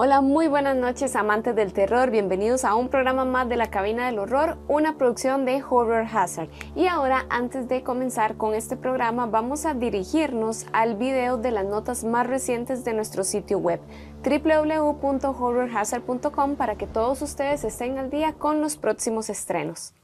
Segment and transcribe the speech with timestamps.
[0.00, 4.06] Hola, muy buenas noches amantes del terror, bienvenidos a un programa más de la Cabina
[4.06, 6.48] del Horror, una producción de Horror Hazard.
[6.76, 11.64] Y ahora, antes de comenzar con este programa, vamos a dirigirnos al video de las
[11.64, 13.80] notas más recientes de nuestro sitio web
[14.22, 19.97] www.horrorhazard.com para que todos ustedes estén al día con los próximos estrenos.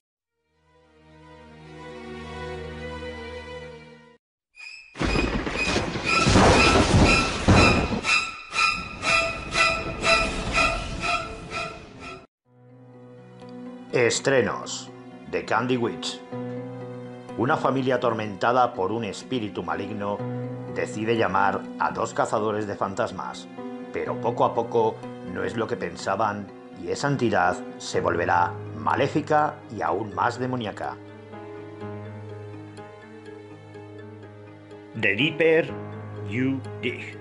[13.95, 14.91] Estrenos
[15.31, 16.21] de Candy Witch.
[17.39, 20.19] Una familia atormentada por un espíritu maligno
[20.75, 23.47] decide llamar a dos cazadores de fantasmas,
[23.93, 24.97] pero poco a poco
[25.33, 26.49] no es lo que pensaban
[26.83, 30.97] y esa entidad se volverá maléfica y aún más demoníaca.
[35.01, 35.73] The Deeper
[36.29, 37.17] You Dig.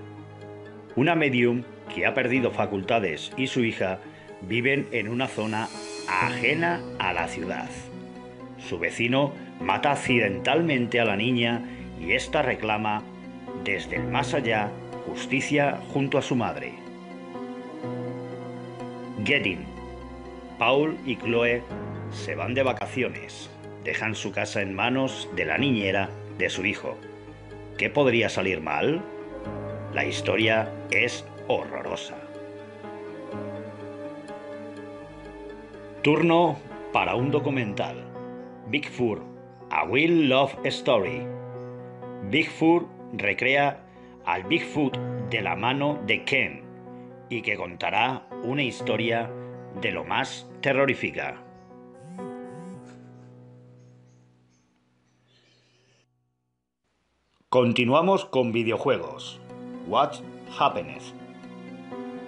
[0.96, 1.62] Una medium
[1.94, 4.00] que ha perdido facultades y su hija
[4.42, 5.68] viven en una zona
[6.08, 7.68] ajena a la ciudad.
[8.58, 11.62] Su vecino mata accidentalmente a la niña
[12.00, 13.02] y ésta reclama,
[13.64, 14.70] desde el más allá,
[15.06, 16.74] justicia junto a su madre.
[19.24, 19.64] Getting.
[20.58, 21.62] Paul y Chloe
[22.10, 23.50] se van de vacaciones.
[23.84, 26.96] Dejan su casa en manos de la niñera de su hijo.
[27.78, 29.02] ¿Qué podría salir mal?
[29.92, 32.23] La historia es horrorosa.
[36.04, 36.58] Turno
[36.92, 37.96] para un documental.
[38.66, 39.22] Bigfoot,
[39.70, 41.26] A Will Love Story.
[42.24, 43.82] Bigfoot recrea
[44.26, 44.98] al Bigfoot
[45.30, 46.62] de la mano de Ken
[47.30, 49.30] y que contará una historia
[49.80, 51.42] de lo más terrorífica.
[57.48, 59.40] Continuamos con videojuegos.
[59.88, 60.16] What
[60.58, 61.14] Happiness.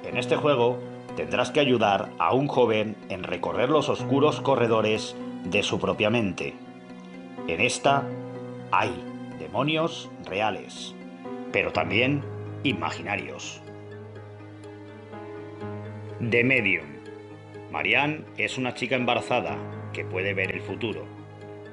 [0.03, 0.79] En este juego
[1.17, 6.55] tendrás que ayudar a un joven en recorrer los oscuros corredores de su propia mente.
[7.49, 8.07] En esta
[8.71, 8.93] hay
[9.39, 10.95] demonios reales,
[11.53, 12.23] pero también
[12.63, 13.63] imaginarios.
[16.31, 16.87] The Medium.
[17.71, 19.57] Marianne es una chica embarazada
[19.93, 21.05] que puede ver el futuro,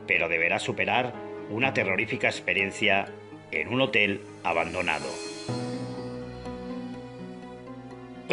[0.07, 1.13] pero deberá superar
[1.49, 3.07] una terrorífica experiencia
[3.51, 5.07] en un hotel abandonado.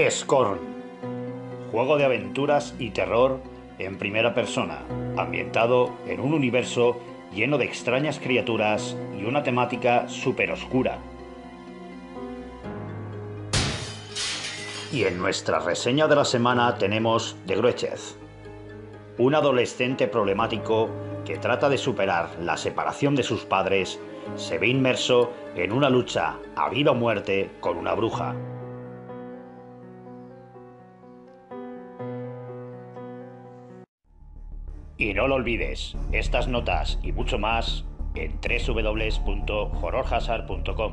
[0.09, 0.80] Scorn
[1.71, 3.41] juego de aventuras y terror
[3.79, 4.83] en primera persona,
[5.17, 6.99] ambientado en un universo
[7.33, 10.99] lleno de extrañas criaturas y una temática súper oscura.
[14.93, 18.17] Y en nuestra reseña de la semana tenemos The Gruechez,
[19.19, 20.91] un adolescente problemático
[21.25, 24.01] que trata de superar la separación de sus padres,
[24.35, 28.35] se ve inmerso en una lucha a vida o muerte con una bruja.
[35.01, 40.93] Y no lo olvides, estas notas y mucho más en www.horrorhazard.com.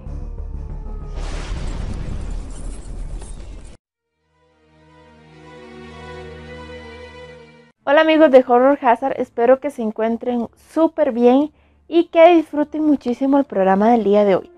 [7.84, 11.52] Hola amigos de Horror Hazard, espero que se encuentren súper bien
[11.90, 14.50] y que disfruten muchísimo el programa del día de hoy.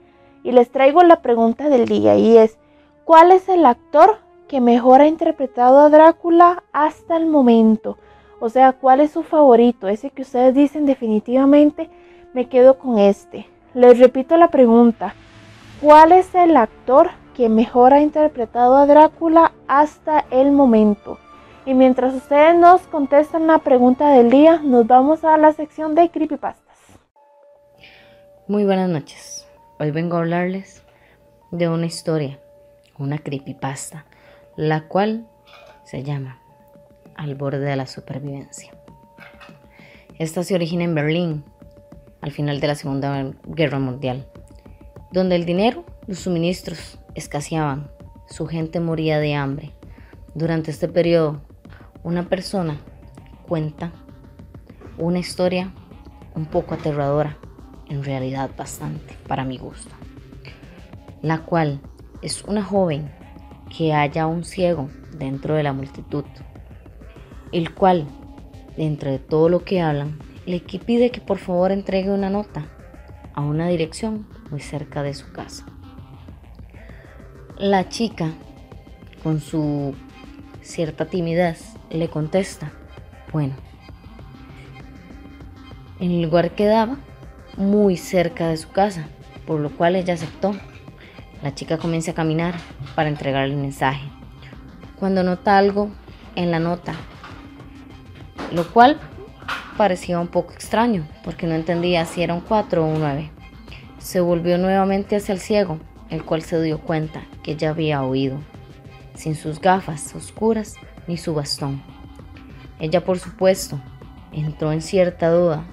[0.44, 2.60] Y les traigo la pregunta del día y es,
[3.04, 7.98] ¿cuál es el actor que mejor ha interpretado a Drácula hasta el momento?
[8.40, 9.88] O sea, ¿cuál es su favorito?
[9.88, 11.90] Ese que ustedes dicen definitivamente
[12.34, 13.48] me quedo con este.
[13.74, 15.14] Les repito la pregunta.
[15.82, 21.20] ¿Cuál es el actor que mejor ha interpretado a Drácula hasta el momento?
[21.66, 26.10] Y mientras ustedes nos contestan la pregunta del día, nos vamos a la sección de
[26.10, 26.78] creepypastas.
[28.48, 29.48] Muy buenas noches.
[29.80, 30.84] Hoy vengo a hablarles
[31.52, 32.40] de una historia,
[32.98, 34.06] una creepypasta,
[34.56, 35.28] la cual
[35.84, 36.39] se llama
[37.20, 38.72] al borde de la supervivencia.
[40.18, 41.44] Esta se origina en Berlín,
[42.22, 44.26] al final de la Segunda Guerra Mundial,
[45.12, 47.92] donde el dinero, los suministros escaseaban,
[48.30, 49.74] su gente moría de hambre.
[50.34, 51.42] Durante este periodo,
[52.04, 52.80] una persona
[53.50, 53.92] cuenta
[54.98, 55.74] una historia
[56.36, 57.38] un poco aterradora,
[57.90, 59.94] en realidad bastante, para mi gusto,
[61.22, 61.82] la cual
[62.22, 63.12] es una joven
[63.76, 66.24] que halla un ciego dentro de la multitud
[67.52, 68.06] el cual,
[68.78, 72.66] dentro de todo lo que hablan, le pide que por favor entregue una nota
[73.34, 75.66] a una dirección muy cerca de su casa.
[77.58, 78.32] La chica,
[79.24, 79.94] con su
[80.62, 82.72] cierta timidez, le contesta,
[83.32, 83.54] bueno,
[86.00, 86.98] en el lugar quedaba
[87.58, 89.08] muy cerca de su casa,
[89.46, 90.56] por lo cual ella aceptó.
[91.44, 92.56] La chica comienza a caminar
[92.96, 94.10] para entregar el mensaje.
[95.00, 95.90] cuando nota algo
[96.36, 96.94] en la nota,
[98.52, 99.00] lo cual
[99.78, 103.32] parecía un poco extraño porque no entendía si era un 4 o un 9.
[103.98, 105.80] Se volvió nuevamente hacia el ciego,
[106.10, 108.40] el cual se dio cuenta que ya había oído,
[109.16, 110.76] sin sus gafas oscuras
[111.08, 111.82] ni su bastón.
[112.80, 113.80] Ella, por supuesto,
[114.32, 115.66] entró en cierta duda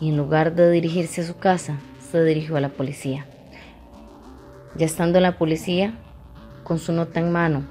[0.00, 1.76] y en lugar de dirigirse a su casa,
[2.10, 3.26] se dirigió a la policía.
[4.74, 5.94] Ya estando en la policía,
[6.64, 7.64] con su nota en mano,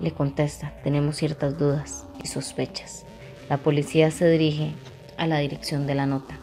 [0.00, 3.05] le contesta, tenemos ciertas dudas y sospechas.
[3.48, 4.72] La policía se dirige
[5.16, 6.36] a la dirección de la nota,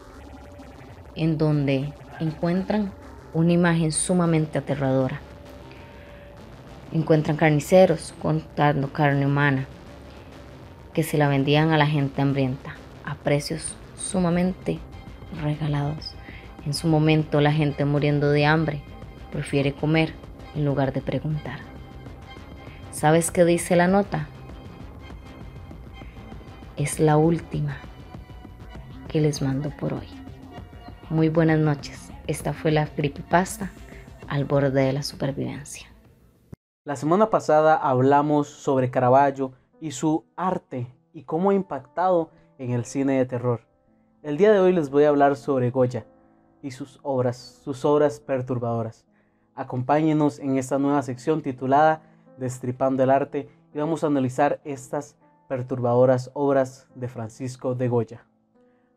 [1.14, 2.92] en donde encuentran
[3.34, 5.20] una imagen sumamente aterradora.
[6.92, 9.66] Encuentran carniceros contando carne humana
[10.94, 14.78] que se la vendían a la gente hambrienta a precios sumamente
[15.42, 16.14] regalados.
[16.64, 18.80] En su momento la gente muriendo de hambre
[19.30, 20.14] prefiere comer
[20.54, 21.58] en lugar de preguntar.
[22.92, 24.28] ¿Sabes qué dice la nota?
[26.76, 27.76] Es la última
[29.06, 30.08] que les mando por hoy.
[31.08, 32.10] Muy buenas noches.
[32.26, 33.70] Esta fue la creepypasta
[34.26, 35.86] al borde de la supervivencia.
[36.84, 42.84] La semana pasada hablamos sobre Caravaggio y su arte y cómo ha impactado en el
[42.86, 43.60] cine de terror.
[44.24, 46.04] El día de hoy les voy a hablar sobre Goya
[46.60, 49.06] y sus obras, sus obras perturbadoras.
[49.54, 52.02] Acompáñenos en esta nueva sección titulada
[52.36, 55.16] Destripando el arte y vamos a analizar estas
[55.48, 58.26] perturbadoras obras de Francisco de Goya.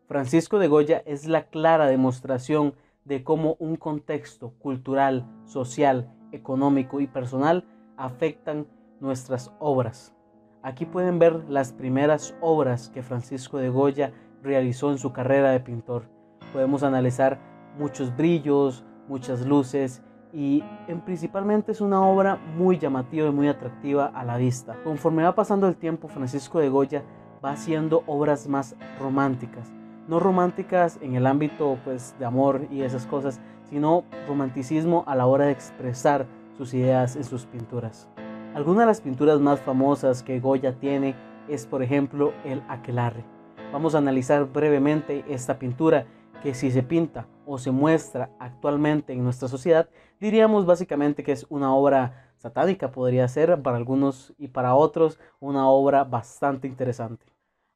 [0.06, 2.74] Francisco de Goya es la clara demostración
[3.04, 7.64] de cómo un contexto cultural, social, económico y personal
[7.96, 8.66] afectan
[9.00, 10.14] nuestras obras.
[10.62, 14.12] Aquí pueden ver las primeras obras que Francisco de Goya
[14.42, 16.08] realizó en su carrera de pintor.
[16.52, 17.38] Podemos analizar
[17.78, 20.02] muchos brillos, muchas luces
[20.32, 24.76] y en principalmente es una obra muy llamativa y muy atractiva a la vista.
[24.84, 27.02] Conforme va pasando el tiempo, Francisco de Goya
[27.44, 29.72] va haciendo obras más románticas.
[30.06, 35.26] No románticas en el ámbito pues, de amor y esas cosas, sino romanticismo a la
[35.26, 36.26] hora de expresar
[36.56, 38.08] sus ideas en sus pinturas.
[38.54, 41.14] Algunas de las pinturas más famosas que Goya tiene
[41.48, 43.24] es por ejemplo el aquelarre.
[43.72, 46.06] Vamos a analizar brevemente esta pintura
[46.42, 49.88] que si se pinta o se muestra actualmente en nuestra sociedad,
[50.20, 55.68] diríamos básicamente que es una obra satánica, podría ser para algunos y para otros una
[55.68, 57.26] obra bastante interesante.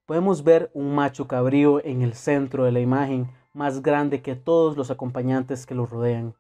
[0.07, 4.77] Podemos ver un macho cabrío en el centro de la imagen, más grande que todos
[4.77, 6.35] los acompañantes que lo rodean.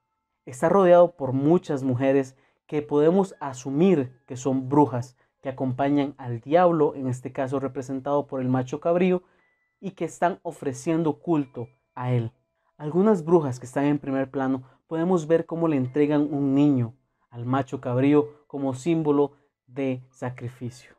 [0.47, 2.37] Está rodeado por muchas mujeres
[2.67, 8.41] que podemos asumir que son brujas, que acompañan al diablo, en este caso representado por
[8.41, 9.23] el macho cabrío,
[9.81, 12.33] y que están ofreciendo culto a él.
[12.77, 16.95] Algunas brujas que están en primer plano podemos ver cómo le entregan un niño
[17.31, 19.33] al macho cabrío como símbolo
[19.67, 20.95] de sacrificio.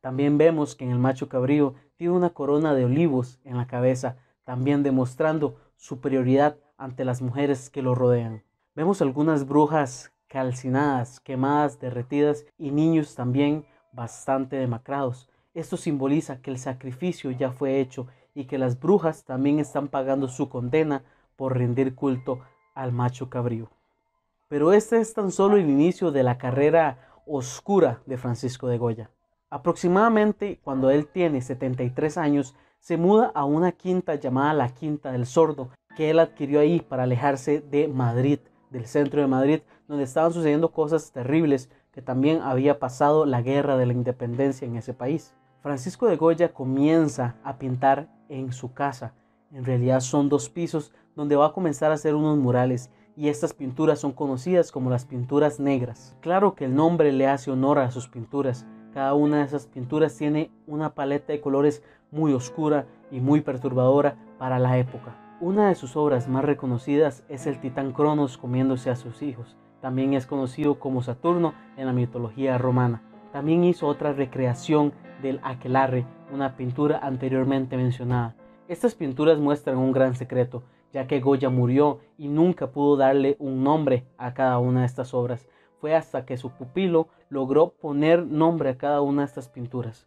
[0.00, 4.16] También vemos que en el macho cabrío tiene una corona de olivos en la cabeza,
[4.44, 8.42] también demostrando superioridad ante las mujeres que lo rodean.
[8.74, 15.28] Vemos algunas brujas calcinadas, quemadas, derretidas y niños también bastante demacrados.
[15.54, 20.28] Esto simboliza que el sacrificio ya fue hecho y que las brujas también están pagando
[20.28, 21.02] su condena
[21.36, 22.40] por rendir culto
[22.74, 23.70] al macho cabrío.
[24.48, 29.10] Pero este es tan solo el inicio de la carrera oscura de Francisco de Goya.
[29.50, 35.26] Aproximadamente cuando él tiene 73 años, se muda a una quinta llamada la Quinta del
[35.26, 40.32] Sordo, que él adquirió ahí para alejarse de Madrid, del centro de Madrid, donde estaban
[40.32, 45.34] sucediendo cosas terribles, que también había pasado la guerra de la independencia en ese país.
[45.62, 49.14] Francisco de Goya comienza a pintar en su casa.
[49.52, 53.52] En realidad son dos pisos donde va a comenzar a hacer unos murales y estas
[53.52, 56.16] pinturas son conocidas como las pinturas negras.
[56.20, 58.66] Claro que el nombre le hace honor a sus pinturas.
[58.92, 64.16] Cada una de esas pinturas tiene una paleta de colores muy oscura y muy perturbadora
[64.38, 65.16] para la época.
[65.40, 69.56] Una de sus obras más reconocidas es el titán Cronos comiéndose a sus hijos.
[69.80, 73.00] También es conocido como Saturno en la mitología romana.
[73.32, 74.92] También hizo otra recreación
[75.22, 78.34] del aquelarre, una pintura anteriormente mencionada.
[78.68, 80.62] Estas pinturas muestran un gran secreto,
[80.92, 85.14] ya que Goya murió y nunca pudo darle un nombre a cada una de estas
[85.14, 85.48] obras.
[85.80, 90.06] Fue hasta que su pupilo logró poner nombre a cada una de estas pinturas.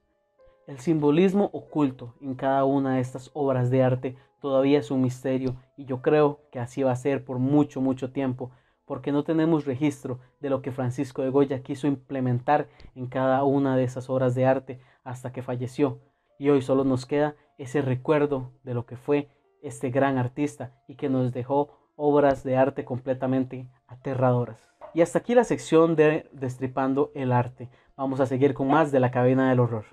[0.67, 5.55] El simbolismo oculto en cada una de estas obras de arte todavía es un misterio
[5.77, 8.51] y yo creo que así va a ser por mucho, mucho tiempo,
[8.85, 13.75] porque no tenemos registro de lo que Francisco de Goya quiso implementar en cada una
[13.75, 16.01] de esas obras de arte hasta que falleció.
[16.37, 19.29] Y hoy solo nos queda ese recuerdo de lo que fue
[19.61, 24.69] este gran artista y que nos dejó obras de arte completamente aterradoras.
[24.93, 27.69] Y hasta aquí la sección de Destripando el Arte.
[27.95, 29.85] Vamos a seguir con más de la cabina del horror.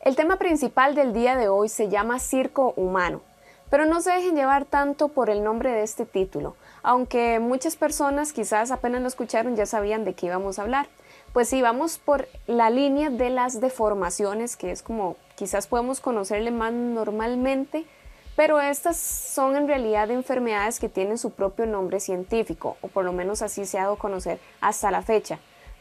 [0.00, 3.20] El tema principal del día de hoy se llama Circo Humano,
[3.68, 8.32] pero no se dejen llevar tanto por el nombre de este título, aunque muchas personas
[8.32, 10.88] quizás apenas lo escucharon ya sabían de qué íbamos a hablar.
[11.32, 16.50] Pues sí, vamos por la línea de las deformaciones, que es como quizás podemos conocerle
[16.50, 17.86] más normalmente,
[18.34, 23.12] pero estas son en realidad enfermedades que tienen su propio nombre científico, o por lo
[23.12, 25.38] menos así se ha dado a conocer hasta la fecha.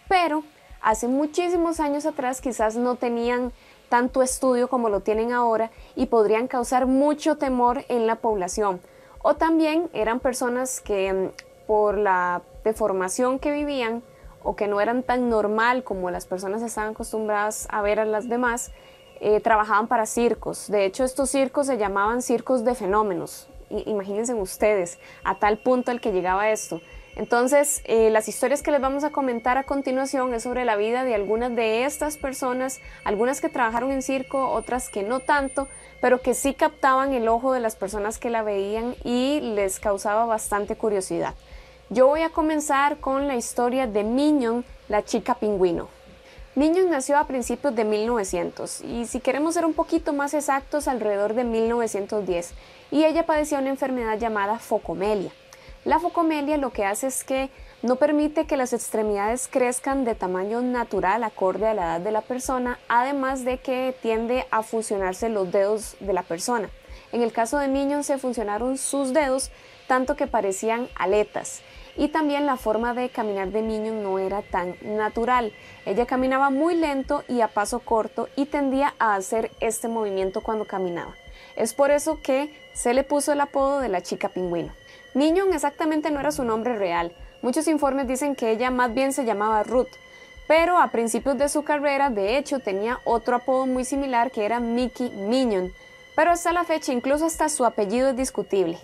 [0.08, 0.44] Pero
[0.82, 3.52] hace muchísimos años atrás quizás no tenían
[3.90, 8.82] tanto estudio como lo tienen ahora y podrían causar mucho temor en la población.
[9.24, 14.04] O también eran personas que mm, por la deformación que vivían
[14.44, 18.30] o que no eran tan normal como las personas estaban acostumbradas a ver a las
[18.30, 18.72] demás,
[19.22, 20.70] eh, trabajaban para circos.
[20.70, 23.50] De hecho, estos circos se llamaban circos de fenómenos.
[23.70, 26.82] imagínense ustedes, a tal punto al que llegaba esto.
[27.20, 31.04] Entonces, eh, las historias que les vamos a comentar a continuación es sobre la vida
[31.04, 35.68] de algunas de estas personas, algunas que trabajaron en circo, otras que no tanto,
[36.00, 40.26] pero que sí captaban el ojo de las personas que la veían y les causaba
[40.26, 41.36] bastante curiosidad.
[41.92, 45.88] Yo voy a comenzar con la historia de Minion, la chica pingüino.
[46.54, 51.34] Minion nació a principios de 1900 y si queremos ser un poquito más exactos, alrededor
[51.34, 52.54] de 1910,
[52.92, 55.32] y ella padecía una enfermedad llamada focomelia.
[55.84, 57.50] La focomelia lo que hace es que
[57.82, 62.22] no permite que las extremidades crezcan de tamaño natural acorde a la edad de la
[62.22, 66.70] persona, además de que tiende a fusionarse los dedos de la persona.
[67.12, 69.50] En el caso de Minion se funcionaron sus dedos
[69.88, 71.64] tanto que parecían aletas
[72.00, 75.52] y también la forma de caminar de Minion no era tan natural.
[75.86, 80.64] Ella caminaba muy lento y a paso corto y tendía a hacer este movimiento cuando
[80.64, 81.14] caminaba.
[81.58, 84.72] Es por eso que se le puso el apodo de la chica pingüino.
[85.14, 87.12] Minion exactamente no era su nombre real.
[87.42, 89.92] Muchos informes dicen que ella más bien se llamaba Ruth,
[90.48, 94.62] pero a principios de su carrera, de hecho, tenía otro apodo muy similar que era
[94.62, 95.74] Mickey Minion,
[96.16, 98.80] pero hasta la fecha incluso hasta su apellido es discutible.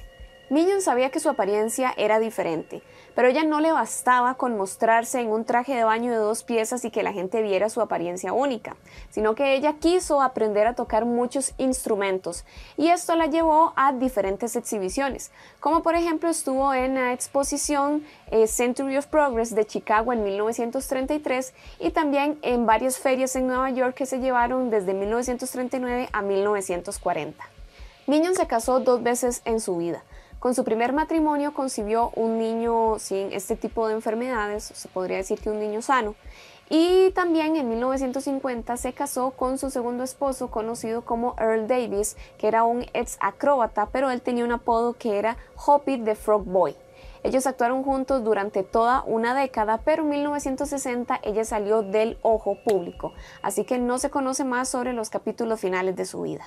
[0.51, 2.83] Minion sabía que su apariencia era diferente,
[3.15, 6.85] pero ella no le bastaba con mostrarse en un traje de baño de dos piezas
[6.85, 8.75] y que la gente viera su apariencia única,
[9.09, 12.45] sino que ella quiso aprender a tocar muchos instrumentos
[12.77, 18.45] y esto la llevó a diferentes exhibiciones, como por ejemplo estuvo en la exposición eh,
[18.45, 23.95] Century of Progress de Chicago en 1933 y también en varias ferias en Nueva York
[23.95, 27.43] que se llevaron desde 1939 a 1940.
[28.05, 30.03] Minion se casó dos veces en su vida.
[30.45, 35.39] Con su primer matrimonio concibió un niño sin este tipo de enfermedades, se podría decir
[35.39, 36.13] que un niño sano.
[36.69, 42.47] Y también en 1950 se casó con su segundo esposo conocido como Earl Davis, que
[42.47, 45.35] era un ex acróbata, pero él tenía un apodo que era
[45.65, 46.75] Hoppy the Frog Boy.
[47.23, 53.13] Ellos actuaron juntos durante toda una década, pero en 1960 ella salió del ojo público,
[53.41, 56.45] así que no se conoce más sobre los capítulos finales de su vida.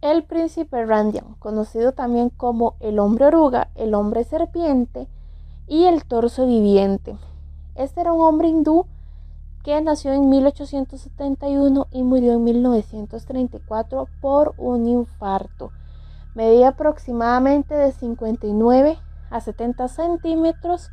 [0.00, 5.08] El príncipe Randian, conocido también como el hombre oruga, el hombre serpiente
[5.66, 7.18] y el torso viviente.
[7.74, 8.86] Este era un hombre hindú
[9.64, 15.72] que nació en 1871 y murió en 1934 por un infarto.
[16.36, 18.98] Medía aproximadamente de 59
[19.30, 20.90] a 70 centímetros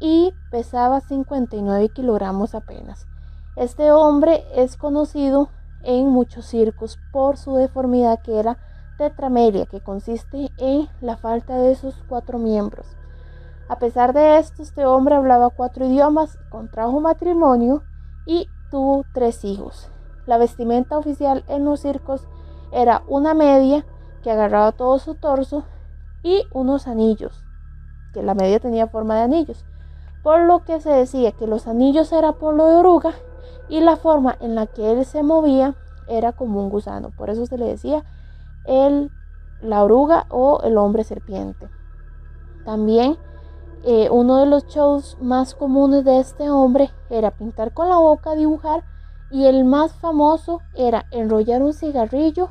[0.00, 3.06] y pesaba 59 kilogramos apenas.
[3.54, 5.48] Este hombre es conocido
[5.82, 8.58] en muchos circos por su deformidad que era
[8.98, 12.86] tetramelia, que consiste en la falta de sus cuatro miembros.
[13.68, 17.82] A pesar de esto, este hombre hablaba cuatro idiomas, contrajo matrimonio
[18.24, 19.90] y tuvo tres hijos.
[20.26, 22.26] La vestimenta oficial en los circos
[22.72, 23.84] era una media
[24.22, 25.64] que agarraba todo su torso
[26.22, 27.44] y unos anillos,
[28.12, 29.64] que la media tenía forma de anillos,
[30.22, 33.14] por lo que se decía que los anillos era por lo de oruga
[33.68, 35.74] y la forma en la que él se movía
[36.08, 37.10] era como un gusano.
[37.10, 38.04] Por eso se le decía
[38.64, 39.10] el,
[39.60, 41.68] la oruga o el hombre serpiente.
[42.64, 43.16] También
[43.84, 48.34] eh, uno de los shows más comunes de este hombre era pintar con la boca,
[48.34, 48.82] dibujar
[49.30, 52.50] y el más famoso era enrollar un cigarrillo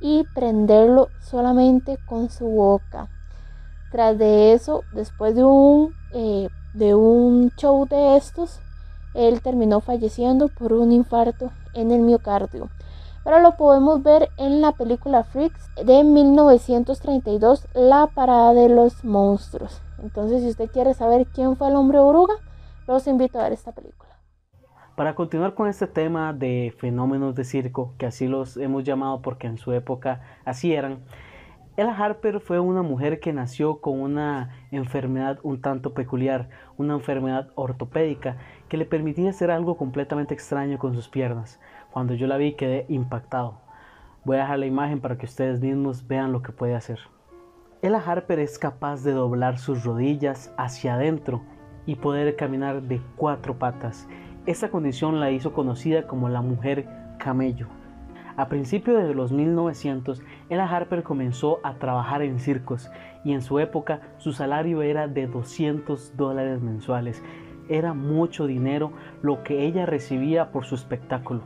[0.00, 3.08] y prenderlo solamente con su boca.
[3.90, 8.60] Tras de eso, después de un, eh, de un show de estos,
[9.14, 12.68] él terminó falleciendo por un infarto en el miocardio.
[13.24, 19.82] Pero lo podemos ver en la película Freaks de 1932, La Parada de los Monstruos.
[20.02, 22.34] Entonces, si usted quiere saber quién fue el hombre oruga,
[22.86, 24.08] los invito a ver esta película.
[24.96, 29.46] Para continuar con este tema de fenómenos de circo, que así los hemos llamado porque
[29.46, 31.04] en su época así eran,
[31.78, 37.52] Ella Harper fue una mujer que nació con una enfermedad un tanto peculiar, una enfermedad
[37.54, 38.36] ortopédica
[38.68, 41.60] que le permitía hacer algo completamente extraño con sus piernas.
[41.92, 43.60] Cuando yo la vi quedé impactado.
[44.24, 46.98] Voy a dejar la imagen para que ustedes mismos vean lo que puede hacer.
[47.80, 51.42] Ella Harper es capaz de doblar sus rodillas hacia adentro
[51.86, 54.08] y poder caminar de cuatro patas.
[54.46, 56.88] Esta condición la hizo conocida como la mujer
[57.20, 57.68] camello.
[58.38, 62.88] A principios de los 1900, Ella Harper comenzó a trabajar en circos
[63.24, 67.20] y en su época su salario era de 200 dólares mensuales.
[67.68, 68.92] Era mucho dinero
[69.22, 71.40] lo que ella recibía por su espectáculo.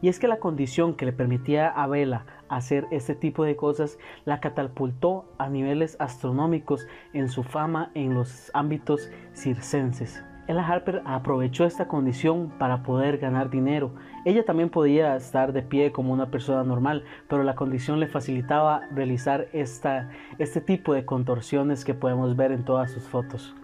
[0.00, 3.98] Y es que la condición que le permitía a Bella hacer este tipo de cosas
[4.24, 10.24] la catapultó a niveles astronómicos en su fama en los ámbitos circenses.
[10.48, 13.92] Ella Harper aprovechó esta condición para poder ganar dinero.
[14.24, 18.82] Ella también podía estar de pie como una persona normal, pero la condición le facilitaba
[18.92, 23.54] realizar esta, este tipo de contorsiones que podemos ver en todas sus fotos.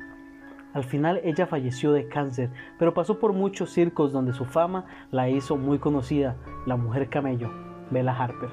[0.73, 5.29] Al final ella falleció de cáncer, pero pasó por muchos circos donde su fama la
[5.29, 7.51] hizo muy conocida, la mujer camello,
[7.91, 8.51] Bella Harper.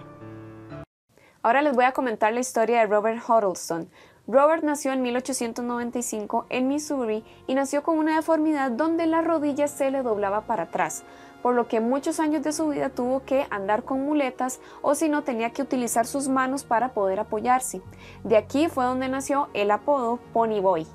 [1.44, 3.88] Ahora les voy a comentar la historia de Robert Huddleston,
[4.28, 9.90] Robert nació en 1895 en Missouri y nació con una deformidad donde la rodilla se
[9.90, 11.04] le doblaba para atrás,
[11.42, 15.10] por lo que muchos años de su vida tuvo que andar con muletas o si
[15.10, 17.82] no tenía que utilizar sus manos para poder apoyarse.
[18.24, 20.88] De aquí fue donde nació el apodo Pony Boy.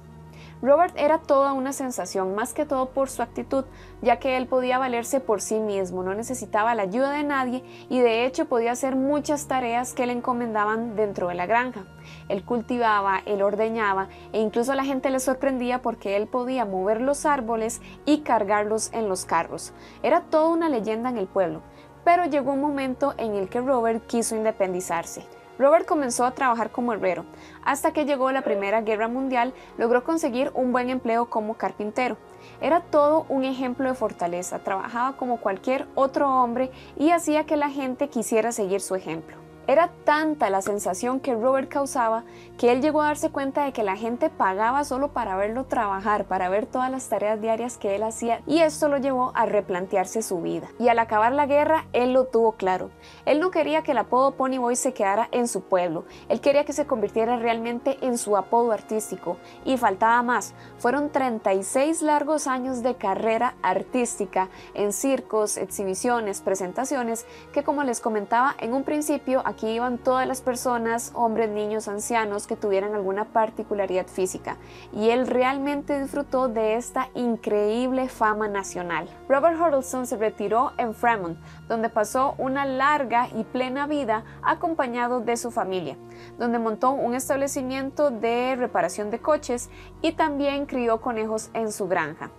[0.62, 3.66] Robert era toda una sensación, más que todo por su actitud,
[4.00, 8.00] ya que él podía valerse por sí mismo, no necesitaba la ayuda de nadie y
[8.00, 11.84] de hecho podía hacer muchas tareas que le encomendaban dentro de la granja.
[12.28, 17.26] Él cultivaba, él ordeñaba e incluso la gente le sorprendía porque él podía mover los
[17.26, 19.72] árboles y cargarlos en los carros.
[20.02, 21.62] Era toda una leyenda en el pueblo,
[22.04, 25.24] pero llegó un momento en el que Robert quiso independizarse.
[25.58, 27.24] Robert comenzó a trabajar como herrero.
[27.64, 32.18] Hasta que llegó la Primera Guerra Mundial, logró conseguir un buen empleo como carpintero.
[32.60, 37.70] Era todo un ejemplo de fortaleza, trabajaba como cualquier otro hombre y hacía que la
[37.70, 39.45] gente quisiera seguir su ejemplo.
[39.68, 42.22] Era tanta la sensación que Robert causaba
[42.56, 46.26] que él llegó a darse cuenta de que la gente pagaba solo para verlo trabajar,
[46.26, 50.22] para ver todas las tareas diarias que él hacía y esto lo llevó a replantearse
[50.22, 50.68] su vida.
[50.78, 52.90] Y al acabar la guerra, él lo tuvo claro.
[53.24, 56.64] Él no quería que el apodo Pony Boy se quedara en su pueblo, él quería
[56.64, 59.36] que se convirtiera realmente en su apodo artístico.
[59.64, 67.64] Y faltaba más, fueron 36 largos años de carrera artística en circos, exhibiciones, presentaciones, que
[67.64, 72.56] como les comentaba en un principio, Aquí iban todas las personas, hombres, niños, ancianos que
[72.56, 74.58] tuvieran alguna particularidad física
[74.92, 79.08] y él realmente disfrutó de esta increíble fama nacional.
[79.30, 81.38] Robert Huddleston se retiró en Fremont,
[81.68, 85.96] donde pasó una larga y plena vida acompañado de su familia,
[86.38, 89.70] donde montó un establecimiento de reparación de coches
[90.02, 92.30] y también crió conejos en su granja.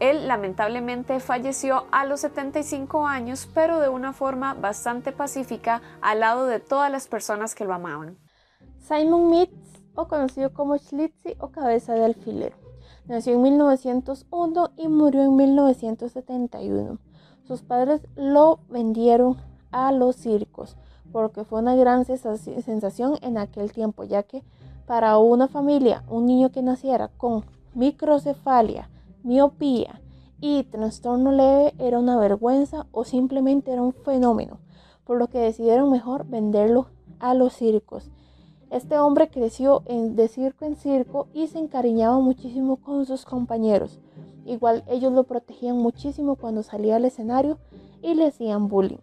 [0.00, 6.46] Él lamentablemente falleció a los 75 años, pero de una forma bastante pacífica al lado
[6.46, 8.18] de todas las personas que lo amaban.
[8.78, 12.54] Simon Mitz, o conocido como Schlitzie o cabeza de alfiler,
[13.06, 16.98] nació en 1901 y murió en 1971.
[17.46, 19.36] Sus padres lo vendieron
[19.70, 20.76] a los circos
[21.12, 24.42] porque fue una gran sensación en aquel tiempo, ya que
[24.86, 28.90] para una familia, un niño que naciera con microcefalia,
[29.26, 30.00] miopía
[30.40, 34.60] y trastorno leve era una vergüenza o simplemente era un fenómeno,
[35.04, 36.86] por lo que decidieron mejor venderlo
[37.18, 38.10] a los circos.
[38.70, 43.98] Este hombre creció de circo en circo y se encariñaba muchísimo con sus compañeros.
[44.44, 47.58] Igual ellos lo protegían muchísimo cuando salía al escenario
[48.02, 48.98] y le hacían bullying.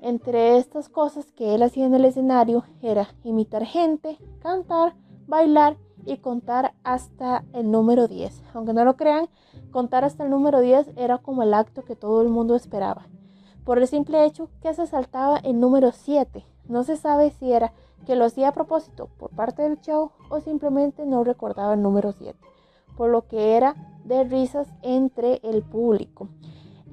[0.00, 4.94] Entre estas cosas que él hacía en el escenario era imitar gente, cantar,
[5.26, 8.42] bailar y contar hasta el número 10.
[8.54, 9.28] Aunque no lo crean,
[9.70, 13.06] contar hasta el número 10 era como el acto que todo el mundo esperaba.
[13.64, 16.44] Por el simple hecho que se saltaba el número 7.
[16.68, 17.72] No se sabe si era
[18.06, 22.12] que lo hacía a propósito por parte del show o simplemente no recordaba el número
[22.12, 22.38] 7.
[22.96, 26.28] Por lo que era de risas entre el público.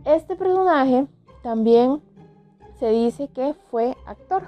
[0.05, 1.07] Este personaje
[1.41, 2.01] también
[2.79, 4.47] se dice que fue actor.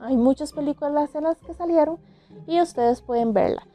[0.00, 1.98] Hay muchas películas en las que salieron
[2.46, 3.66] y ustedes pueden verla.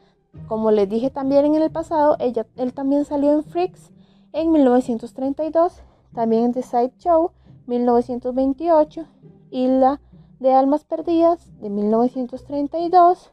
[0.48, 3.90] Como les dije también en el pasado, él también salió en Freaks
[4.32, 5.82] en 1932,
[6.14, 7.32] también en The Side Show
[7.66, 9.06] 1928,
[9.50, 10.00] Isla
[10.38, 13.32] de Almas Perdidas de 1932,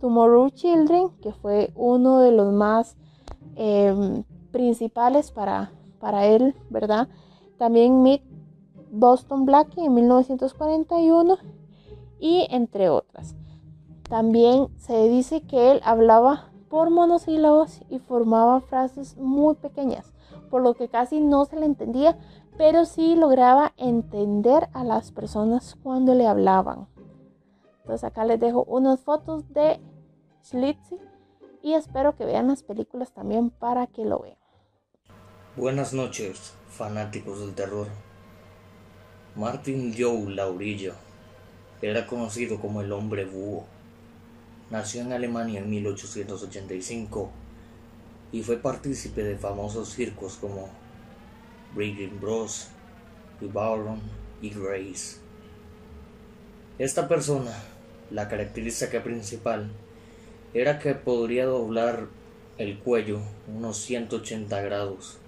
[0.00, 2.96] Tomorrow Children, que fue uno de los más
[3.56, 7.08] em, principales para, para él, ¿verdad?
[7.58, 8.22] También Meet
[8.90, 11.38] Boston Black en 1941
[12.20, 13.34] y entre otras.
[14.14, 20.14] También se dice que él hablaba por monosílabos y formaba frases muy pequeñas,
[20.50, 22.16] por lo que casi no se le entendía,
[22.56, 26.86] pero sí lograba entender a las personas cuando le hablaban.
[27.80, 29.80] Entonces acá les dejo unas fotos de
[30.44, 31.00] Schlitzy
[31.60, 34.38] y espero que vean las películas también para que lo vean.
[35.56, 37.88] Buenas noches, fanáticos del terror.
[39.34, 40.94] Martin Joe Laurillo
[41.82, 43.73] era conocido como el hombre búho.
[44.70, 47.30] Nació en Alemania en 1885
[48.32, 50.68] y fue partícipe de famosos circos como
[51.74, 52.68] Breaking Bros,
[53.40, 54.00] y Baron
[54.40, 55.18] y Grace.
[56.78, 57.52] Esta persona,
[58.10, 59.70] la característica principal,
[60.52, 62.08] era que podría doblar
[62.58, 65.18] el cuello unos 180 grados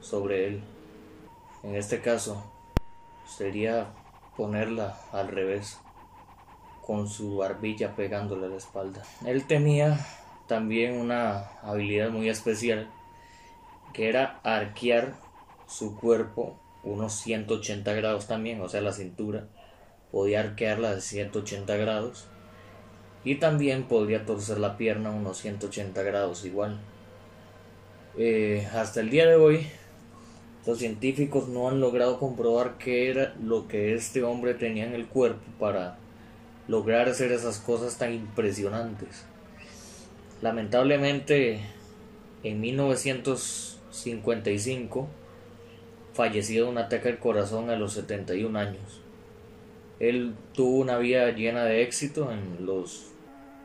[0.00, 0.62] sobre él.
[1.62, 2.50] En este caso,
[3.26, 3.92] sería
[4.36, 5.78] ponerla al revés,
[6.84, 9.02] con su barbilla pegándole la espalda.
[9.24, 10.04] Él tenía
[10.46, 12.90] también una habilidad muy especial,
[13.94, 15.14] que era arquear
[15.66, 19.46] su cuerpo unos 180 grados también, o sea, la cintura,
[20.10, 22.26] podía arquearla de 180 grados
[23.24, 26.80] y también podría torcer la pierna unos 180 grados igual.
[28.18, 29.66] Eh, hasta el día de hoy,
[30.66, 35.06] los científicos no han logrado comprobar qué era lo que este hombre tenía en el
[35.06, 35.98] cuerpo para
[36.68, 39.24] lograr hacer esas cosas tan impresionantes.
[40.40, 41.62] Lamentablemente,
[42.42, 45.08] en 1955,
[46.12, 49.00] falleció de un ataque al corazón a los 71 años.
[50.00, 53.06] Él tuvo una vida llena de éxito en los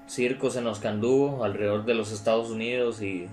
[0.05, 3.27] circos en los que anduvo alrededor de los Estados Unidos y,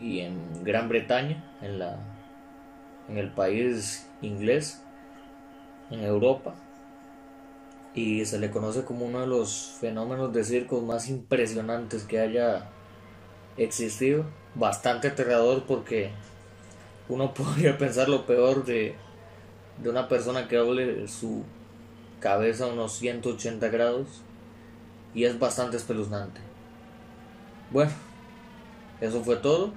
[0.00, 1.98] y en Gran Bretaña, en, la,
[3.08, 4.82] en el país inglés,
[5.90, 6.54] en Europa.
[7.94, 12.70] Y se le conoce como uno de los fenómenos de circos más impresionantes que haya
[13.56, 14.24] existido.
[14.54, 16.10] Bastante aterrador porque
[17.08, 18.94] uno podría pensar lo peor de,
[19.82, 21.44] de una persona que hable su
[22.20, 24.22] cabeza a unos 180 grados
[25.14, 26.40] y es bastante espeluznante.
[27.70, 27.92] Bueno,
[29.00, 29.72] eso fue todo.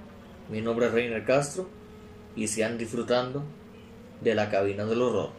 [0.50, 1.70] Mi nombre es Reiner Castro
[2.36, 3.44] y sean disfrutando
[4.22, 5.30] de la cabina del horror.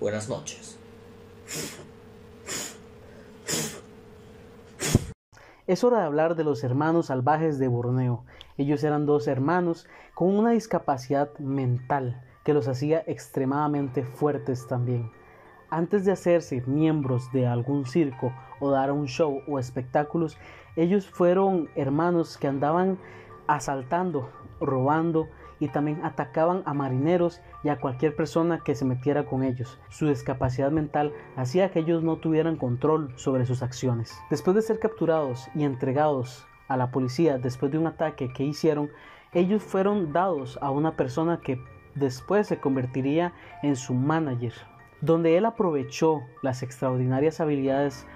[0.00, 0.78] Buenas noches.
[5.66, 8.24] Es hora de hablar de los hermanos salvajes de Borneo.
[8.58, 15.10] Ellos eran dos hermanos con una discapacidad mental que los hacía extremadamente fuertes también.
[15.70, 20.36] Antes de hacerse miembros de algún circo o dar un show o espectáculos,
[20.76, 22.98] ellos fueron hermanos que andaban
[23.46, 24.28] asaltando,
[24.60, 25.28] robando
[25.60, 29.78] y también atacaban a marineros y a cualquier persona que se metiera con ellos.
[29.90, 34.16] Su discapacidad mental hacía que ellos no tuvieran control sobre sus acciones.
[34.30, 38.90] Después de ser capturados y entregados a la policía después de un ataque que hicieron,
[39.32, 41.60] ellos fueron dados a una persona que
[41.94, 44.52] después se convertiría en su manager,
[45.00, 48.06] donde él aprovechó las extraordinarias habilidades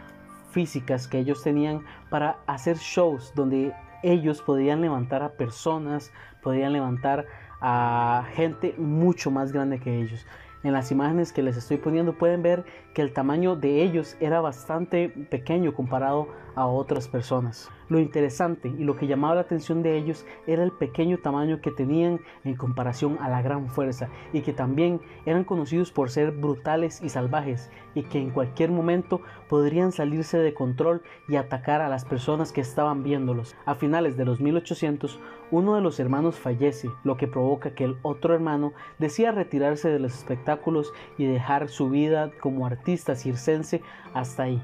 [0.50, 7.26] físicas que ellos tenían para hacer shows donde ellos podían levantar a personas, podían levantar
[7.60, 10.26] a gente mucho más grande que ellos.
[10.64, 14.40] En las imágenes que les estoy poniendo pueden ver que el tamaño de ellos era
[14.40, 17.70] bastante pequeño comparado a otras personas.
[17.88, 21.70] Lo interesante y lo que llamaba la atención de ellos era el pequeño tamaño que
[21.70, 27.02] tenían en comparación a la gran fuerza y que también eran conocidos por ser brutales
[27.02, 32.04] y salvajes y que en cualquier momento podrían salirse de control y atacar a las
[32.04, 33.56] personas que estaban viéndolos.
[33.64, 35.18] A finales de los 1800,
[35.50, 39.98] uno de los hermanos fallece, lo que provoca que el otro hermano decida retirarse de
[39.98, 43.80] los espectáculos y dejar su vida como artista circense
[44.12, 44.62] hasta ahí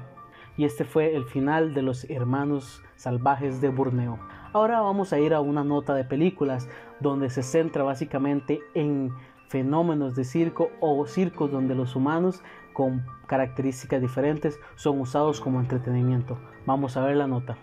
[0.57, 4.19] y este fue el final de los hermanos salvajes de Borneo.
[4.53, 9.11] Ahora vamos a ir a una nota de películas donde se centra básicamente en
[9.49, 12.41] fenómenos de circo o circos donde los humanos
[12.73, 16.39] con características diferentes son usados como entretenimiento.
[16.65, 17.57] Vamos a ver la nota.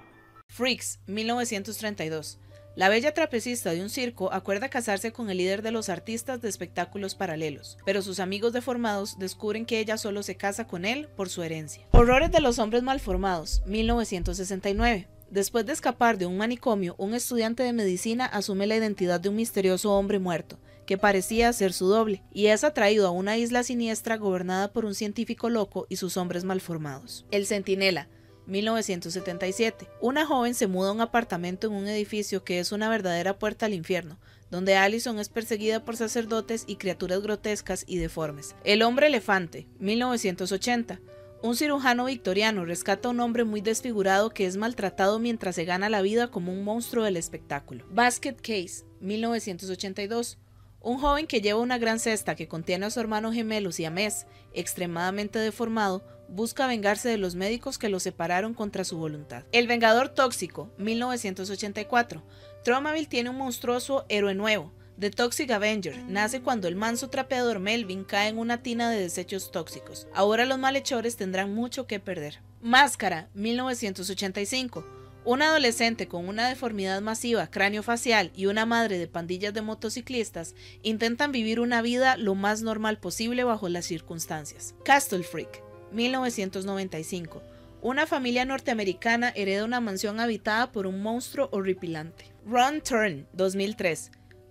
[0.48, 2.41] Freaks, 1932.
[2.74, 6.48] La bella trapecista de un circo acuerda casarse con el líder de los artistas de
[6.48, 11.28] espectáculos paralelos, pero sus amigos deformados descubren que ella solo se casa con él por
[11.28, 11.86] su herencia.
[11.90, 15.06] Horrores de los hombres malformados, 1969.
[15.30, 19.36] Después de escapar de un manicomio, un estudiante de medicina asume la identidad de un
[19.36, 24.16] misterioso hombre muerto, que parecía ser su doble, y es atraído a una isla siniestra
[24.16, 27.26] gobernada por un científico loco y sus hombres malformados.
[27.30, 28.08] El Centinela,
[28.46, 29.88] 1977.
[30.00, 33.66] Una joven se muda a un apartamento en un edificio que es una verdadera puerta
[33.66, 34.18] al infierno,
[34.50, 38.54] donde Allison es perseguida por sacerdotes y criaturas grotescas y deformes.
[38.64, 41.00] El hombre elefante, 1980.
[41.42, 45.88] Un cirujano victoriano rescata a un hombre muy desfigurado que es maltratado mientras se gana
[45.88, 47.84] la vida como un monstruo del espectáculo.
[47.90, 50.38] Basket Case, 1982.
[50.80, 55.38] Un joven que lleva una gran cesta que contiene a su hermano gemelo siamés, extremadamente
[55.40, 59.44] deformado, busca vengarse de los médicos que lo separaron contra su voluntad.
[59.52, 62.22] El Vengador Tóxico, 1984.
[62.64, 68.04] Tromaville tiene un monstruoso héroe nuevo, The Toxic Avenger nace cuando el manso trapeador Melvin
[68.04, 70.06] cae en una tina de desechos tóxicos.
[70.14, 72.40] Ahora los malhechores tendrán mucho que perder.
[72.60, 74.86] Máscara, 1985.
[75.24, 81.32] Un adolescente con una deformidad masiva cráneo-facial y una madre de pandillas de motociclistas intentan
[81.32, 84.74] vivir una vida lo más normal posible bajo las circunstancias.
[84.84, 87.42] Castle Freak, 1995.
[87.80, 92.26] Una familia norteamericana hereda una mansión habitada por un monstruo horripilante.
[92.46, 94.10] Run Turn, 2003.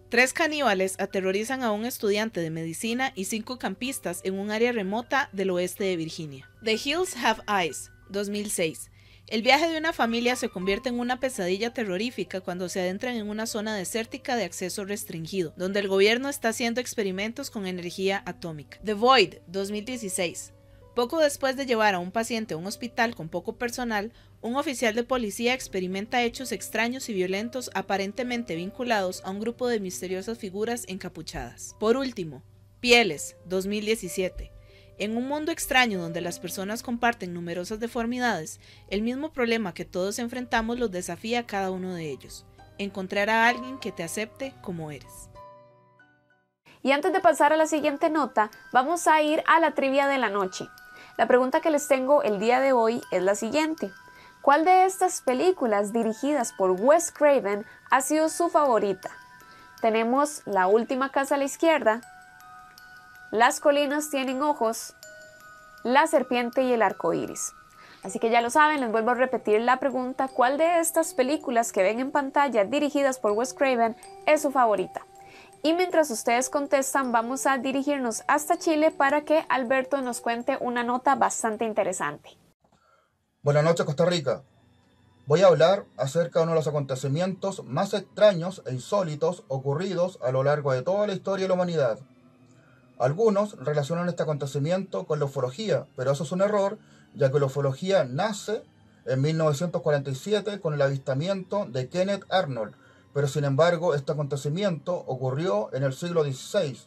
[0.09, 5.29] Tres caníbales aterrorizan a un estudiante de medicina y cinco campistas en un área remota
[5.31, 6.49] del oeste de Virginia.
[6.65, 8.91] The Hills Have Eyes, 2006.
[9.27, 13.29] El viaje de una familia se convierte en una pesadilla terrorífica cuando se adentran en
[13.29, 18.77] una zona desértica de acceso restringido, donde el gobierno está haciendo experimentos con energía atómica.
[18.83, 20.51] The Void, 2016.
[20.95, 24.93] Poco después de llevar a un paciente a un hospital con poco personal, un oficial
[24.93, 30.83] de policía experimenta hechos extraños y violentos aparentemente vinculados a un grupo de misteriosas figuras
[30.89, 31.75] encapuchadas.
[31.79, 32.43] Por último,
[32.81, 34.51] Pieles, 2017.
[34.97, 40.19] En un mundo extraño donde las personas comparten numerosas deformidades, el mismo problema que todos
[40.19, 42.45] enfrentamos los desafía a cada uno de ellos.
[42.77, 45.30] Encontrar a alguien que te acepte como eres.
[46.83, 50.17] Y antes de pasar a la siguiente nota, vamos a ir a la trivia de
[50.17, 50.67] la noche.
[51.17, 53.91] La pregunta que les tengo el día de hoy es la siguiente.
[54.41, 59.11] ¿Cuál de estas películas dirigidas por Wes Craven ha sido su favorita?
[59.81, 62.01] Tenemos La última casa a la izquierda,
[63.29, 64.95] Las colinas tienen ojos,
[65.83, 67.53] La serpiente y el arco iris.
[68.03, 71.71] Así que ya lo saben, les vuelvo a repetir la pregunta: ¿cuál de estas películas
[71.71, 75.05] que ven en pantalla dirigidas por Wes Craven es su favorita?
[75.63, 80.83] Y mientras ustedes contestan, vamos a dirigirnos hasta Chile para que Alberto nos cuente una
[80.83, 82.31] nota bastante interesante.
[83.43, 84.41] Buenas noches, Costa Rica.
[85.27, 90.31] Voy a hablar acerca de uno de los acontecimientos más extraños e insólitos ocurridos a
[90.31, 91.99] lo largo de toda la historia de la humanidad.
[92.97, 96.79] Algunos relacionan este acontecimiento con la ufología, pero eso es un error,
[97.13, 98.63] ya que la ufología nace
[99.05, 102.73] en 1947 con el avistamiento de Kenneth Arnold,
[103.13, 106.77] pero sin embargo este acontecimiento ocurrió en el siglo XVI,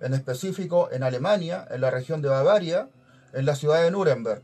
[0.00, 2.88] en específico en Alemania, en la región de Bavaria,
[3.32, 4.42] en la ciudad de Nuremberg,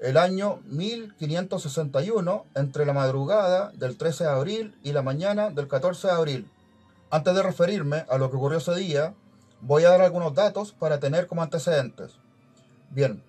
[0.00, 6.06] el año 1561, entre la madrugada del 13 de abril y la mañana del 14
[6.06, 6.50] de abril.
[7.10, 9.14] Antes de referirme a lo que ocurrió ese día,
[9.60, 12.12] voy a dar algunos datos para tener como antecedentes.
[12.90, 13.22] Bien,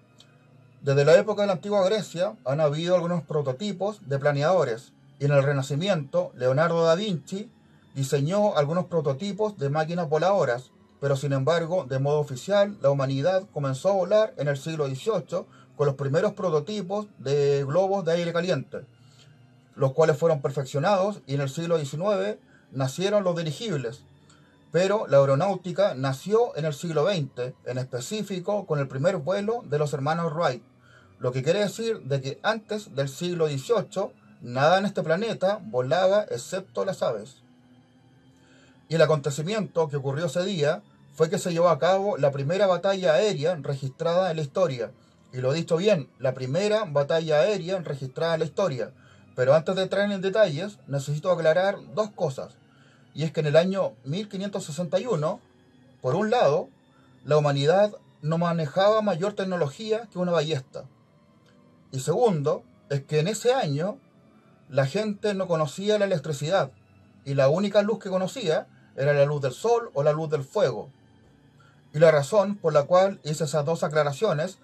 [0.81, 5.31] desde la época de la antigua Grecia han habido algunos prototipos de planeadores, y en
[5.33, 7.47] el Renacimiento, Leonardo da Vinci
[7.93, 13.89] diseñó algunos prototipos de máquinas voladoras, pero sin embargo, de modo oficial, la humanidad comenzó
[13.89, 15.45] a volar en el siglo XVIII
[15.77, 18.79] con los primeros prototipos de globos de aire caliente,
[19.75, 22.39] los cuales fueron perfeccionados y en el siglo XIX
[22.71, 24.03] nacieron los dirigibles.
[24.71, 29.77] Pero la aeronáutica nació en el siglo XX, en específico con el primer vuelo de
[29.77, 30.63] los hermanos Wright,
[31.19, 36.23] lo que quiere decir de que antes del siglo XVIII Nada en este planeta volaba
[36.23, 37.35] excepto las aves.
[38.89, 40.81] Y el acontecimiento que ocurrió ese día
[41.13, 44.91] fue que se llevó a cabo la primera batalla aérea registrada en la historia.
[45.31, 48.91] Y lo he dicho bien, la primera batalla aérea registrada en la historia.
[49.35, 52.55] Pero antes de entrar en detalles, necesito aclarar dos cosas.
[53.13, 55.39] Y es que en el año 1561,
[56.01, 56.67] por un lado,
[57.23, 60.85] la humanidad no manejaba mayor tecnología que una ballesta.
[61.91, 63.99] Y segundo, es que en ese año
[64.71, 66.71] la gente no conocía la electricidad
[67.25, 70.45] y la única luz que conocía era la luz del sol o la luz del
[70.45, 70.89] fuego.
[71.93, 74.59] Y la razón por la cual hice esas dos aclaraciones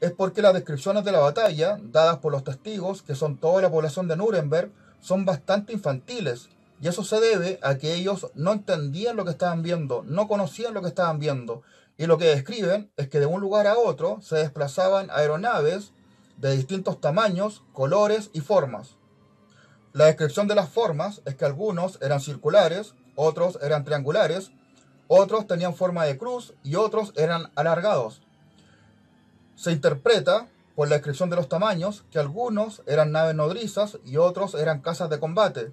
[0.00, 3.70] es porque las descripciones de la batalla, dadas por los testigos, que son toda la
[3.70, 6.48] población de Nuremberg, son bastante infantiles.
[6.80, 10.74] Y eso se debe a que ellos no entendían lo que estaban viendo, no conocían
[10.74, 11.62] lo que estaban viendo.
[11.96, 15.92] Y lo que describen es que de un lugar a otro se desplazaban aeronaves
[16.38, 18.97] de distintos tamaños, colores y formas.
[19.98, 24.52] La descripción de las formas es que algunos eran circulares, otros eran triangulares,
[25.08, 28.22] otros tenían forma de cruz y otros eran alargados.
[29.56, 34.54] Se interpreta, por la descripción de los tamaños, que algunos eran naves nodrizas y otros
[34.54, 35.72] eran casas de combate.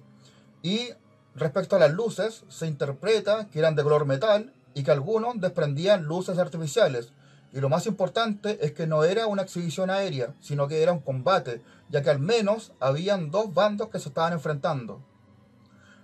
[0.60, 0.88] Y
[1.36, 6.02] respecto a las luces, se interpreta que eran de color metal y que algunos desprendían
[6.02, 7.12] luces artificiales.
[7.56, 11.00] Y lo más importante es que no era una exhibición aérea, sino que era un
[11.00, 15.00] combate, ya que al menos habían dos bandos que se estaban enfrentando.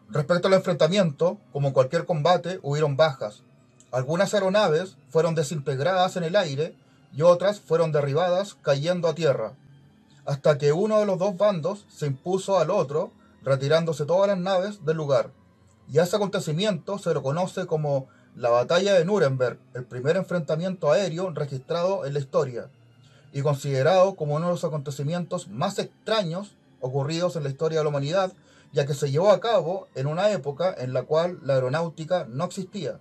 [0.09, 3.43] Respecto al enfrentamiento, como cualquier combate, hubieron bajas.
[3.91, 6.75] Algunas aeronaves fueron desintegradas en el aire
[7.12, 9.53] y otras fueron derribadas cayendo a tierra,
[10.25, 13.12] hasta que uno de los dos bandos se impuso al otro,
[13.43, 15.33] retirándose todas las naves del lugar.
[15.93, 20.90] Y a ese acontecimiento se lo conoce como la batalla de Nuremberg, el primer enfrentamiento
[20.90, 22.71] aéreo registrado en la historia,
[23.33, 27.90] y considerado como uno de los acontecimientos más extraños ocurridos en la historia de la
[27.90, 28.33] humanidad,
[28.73, 32.45] ya que se llevó a cabo en una época en la cual la aeronáutica no
[32.45, 32.99] existía.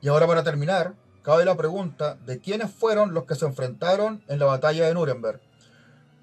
[0.00, 4.38] Y ahora para terminar, cabe la pregunta de quiénes fueron los que se enfrentaron en
[4.38, 5.40] la batalla de Nuremberg.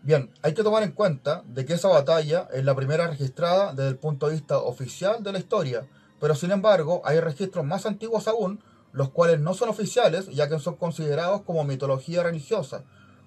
[0.04, 3.89] Bien, hay que tomar en cuenta de que esa batalla es la primera registrada desde
[3.89, 5.86] el punto de vista oficial de la historia,
[6.19, 10.60] pero sin embargo hay registros más antiguos aún, los cuales no son oficiales ya que
[10.60, 12.84] son considerados como mitología religiosa.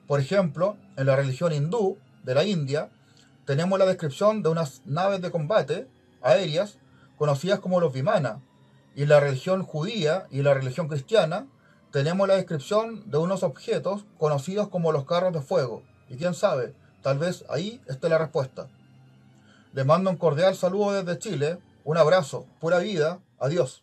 [0.06, 2.90] Por ejemplo, en la religión hindú de la India,
[3.44, 5.88] tenemos la descripción de unas naves de combate
[6.22, 6.78] aéreas
[7.16, 8.40] conocidas como los Vimana.
[8.94, 11.46] Y en la religión judía y la religión cristiana
[11.90, 15.82] tenemos la descripción de unos objetos conocidos como los carros de fuego.
[16.08, 18.68] Y quién sabe, tal vez ahí esté la respuesta.
[19.72, 23.82] Les mando un cordial saludo desde Chile, un abrazo, pura vida, adiós.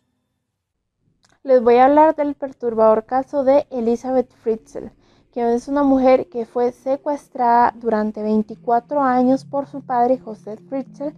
[1.42, 4.90] Les voy a hablar del perturbador caso de Elizabeth Fritzl
[5.36, 11.12] que es una mujer que fue secuestrada durante 24 años por su padre José Fritzl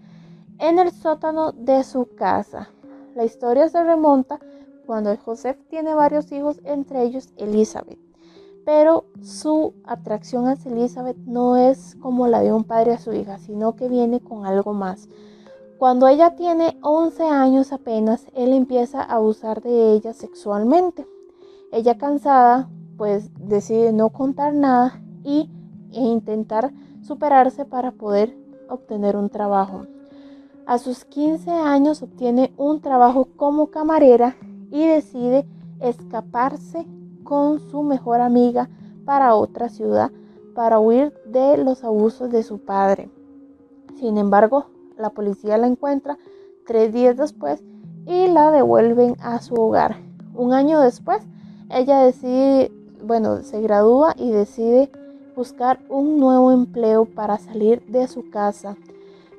[0.59, 2.69] en el sótano de su casa.
[3.15, 4.41] La historia se remonta
[4.87, 8.01] cuando José tiene varios hijos, entre ellos Elizabeth.
[8.65, 13.39] Pero su atracción hacia Elizabeth no es como la de un padre a su hija,
[13.39, 15.09] sino que viene con algo más.
[15.79, 21.07] Cuando ella tiene 11 años apenas, él empieza a abusar de ella sexualmente.
[21.71, 25.49] Ella cansada pues decide no contar nada y,
[25.93, 28.37] e intentar superarse para poder
[28.69, 29.87] obtener un trabajo.
[30.67, 34.37] A sus 15 años obtiene un trabajo como camarera
[34.73, 35.47] y decide
[35.81, 36.89] escaparse
[37.23, 38.69] con su mejor amiga
[39.05, 40.11] para otra ciudad
[40.57, 43.09] para huir de los abusos de su padre.
[44.01, 44.67] Sin embargo,
[44.99, 46.19] la policía la encuentra
[46.67, 47.63] tres días después
[48.07, 49.97] y la devuelven a su hogar.
[50.35, 51.23] Un año después,
[51.71, 52.71] ella decide
[53.03, 54.91] bueno, se gradúa y decide
[55.37, 58.77] buscar un nuevo empleo para salir de su casa.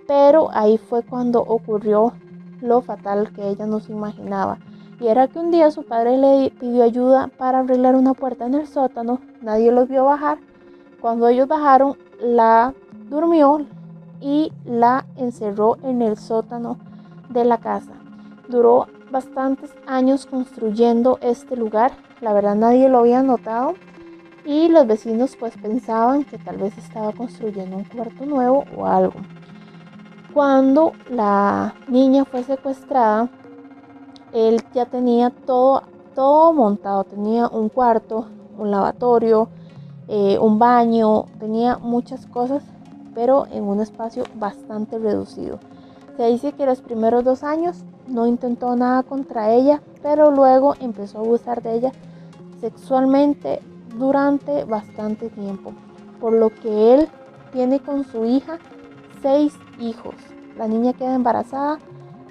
[0.08, 2.14] Pero ahí fue cuando ocurrió
[2.62, 4.60] lo fatal que ella no se imaginaba.
[5.00, 8.56] Y era que un día su padre le pidió ayuda para arreglar una puerta en
[8.56, 9.20] el sótano.
[9.42, 10.40] Nadie los vio bajar.
[11.00, 12.74] Cuando ellos bajaron, la
[13.10, 13.66] durmió
[14.22, 16.78] y la encerró en el sótano
[17.30, 17.94] de la casa.
[18.48, 23.76] Duró bastantes años construyendo este lugar la verdad nadie lo había notado
[24.46, 29.14] y los vecinos pues pensaban que tal vez estaba construyendo un cuarto nuevo o algo.
[30.34, 33.30] Cuando la niña fue secuestrada,
[34.34, 38.28] él ya tenía todo, todo montado, tenía un cuarto,
[38.58, 39.50] un lavatorio,
[40.08, 42.64] eh, un baño, tenía muchas cosas,
[43.14, 45.60] pero en un espacio bastante reducido.
[46.18, 51.20] Se dice que los primeros dos años no intentó nada contra ella, pero luego empezó
[51.20, 51.92] a abusar de ella
[52.60, 53.62] sexualmente
[53.98, 55.72] durante bastante tiempo,
[56.20, 57.08] por lo que él
[57.54, 58.60] tiene con su hija
[59.22, 60.16] seis hijos.
[60.58, 61.80] La niña queda embarazada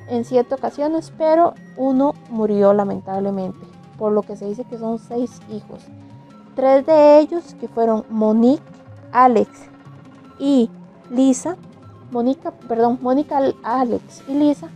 [0.09, 3.67] en siete ocasiones, pero uno murió lamentablemente,
[3.99, 5.85] por lo que se dice que son seis hijos.
[6.55, 8.63] Tres de ellos, que fueron Monique,
[9.13, 9.71] Alex
[10.39, 10.71] y
[11.11, 11.57] Lisa,
[12.11, 14.69] Mónica, perdón, Mónica, Alex y Lisa,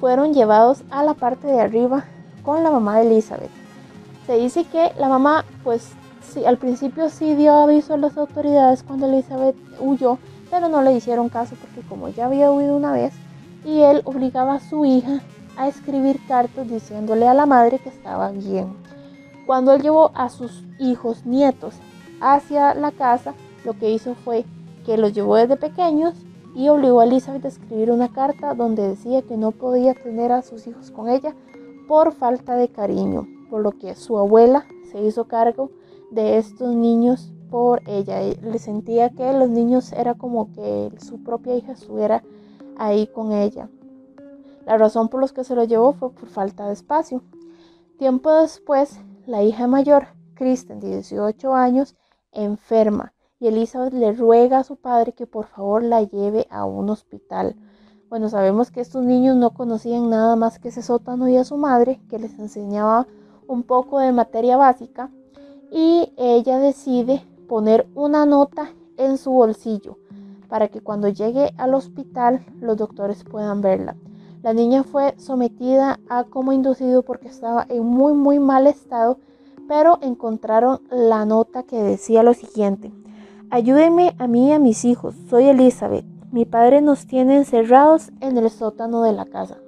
[0.00, 2.04] fueron llevados a la parte de arriba
[2.42, 3.50] con la mamá de Elizabeth.
[4.26, 5.92] Se dice que la mamá, pues
[6.46, 10.18] al principio sí dio aviso a las autoridades cuando Elizabeth huyó,
[10.50, 13.12] pero no le hicieron caso porque como ya había huido una vez,
[13.64, 15.20] y él obligaba a su hija
[15.56, 18.74] a escribir cartas diciéndole a la madre que estaba bien.
[19.46, 21.74] Cuando él llevó a sus hijos, nietos,
[22.20, 23.34] hacia la casa,
[23.64, 24.44] lo que hizo fue
[24.84, 26.14] que los llevó desde pequeños
[26.54, 30.42] y obligó a Elizabeth a escribir una carta donde decía que no podía tener a
[30.42, 31.34] sus hijos con ella
[31.86, 35.70] por falta de cariño por lo que su abuela se hizo cargo
[36.10, 38.20] de estos niños por ella.
[38.20, 42.22] Le sentía que los niños era como que su propia hija estuviera
[42.78, 43.68] ahí con ella.
[44.64, 47.22] La razón por la que se lo llevó fue por falta de espacio.
[47.98, 51.96] Tiempo después, la hija mayor, Kristen, de 18 años,
[52.32, 56.90] enferma y Elizabeth le ruega a su padre que por favor la lleve a un
[56.90, 57.56] hospital.
[58.10, 61.56] Bueno, sabemos que estos niños no conocían nada más que ese sótano y a su
[61.56, 63.06] madre, que les enseñaba
[63.48, 65.10] un poco de materia básica
[65.72, 69.96] y ella decide poner una nota en su bolsillo
[70.48, 73.96] para que cuando llegue al hospital los doctores puedan verla.
[74.42, 79.18] La niña fue sometida a como inducido porque estaba en muy muy mal estado,
[79.66, 82.92] pero encontraron la nota que decía lo siguiente.
[83.52, 85.16] Ayúdenme a mí y a mis hijos.
[85.28, 86.04] Soy Elizabeth.
[86.30, 89.58] Mi padre nos tiene encerrados en el sótano de la casa.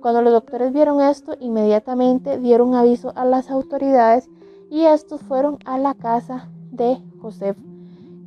[0.00, 4.28] Cuando los doctores vieron esto, inmediatamente dieron aviso a las autoridades
[4.70, 7.56] y estos fueron a la casa de José.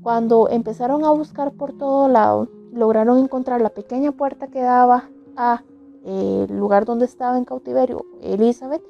[0.01, 5.63] Cuando empezaron a buscar por todo lado, lograron encontrar la pequeña puerta que daba a
[6.03, 8.83] eh, lugar donde estaba en cautiverio Elizabeth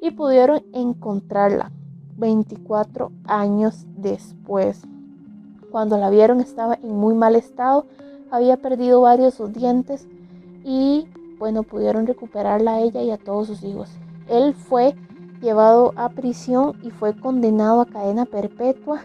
[0.00, 1.70] y pudieron encontrarla
[2.16, 4.86] 24 años después.
[5.70, 7.86] Cuando la vieron estaba en muy mal estado,
[8.30, 10.06] había perdido varios sus dientes
[10.64, 11.06] y
[11.38, 13.88] bueno, pudieron recuperarla a ella y a todos sus hijos.
[14.28, 14.94] Él fue
[15.40, 19.00] llevado a prisión y fue condenado a cadena perpetua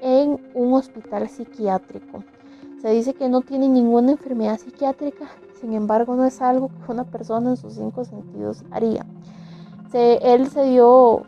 [0.00, 2.24] en un hospital psiquiátrico.
[2.80, 5.28] Se dice que no tiene ninguna enfermedad psiquiátrica,
[5.60, 9.04] sin embargo no es algo que una persona en sus cinco sentidos haría.
[9.92, 11.22] él se dio,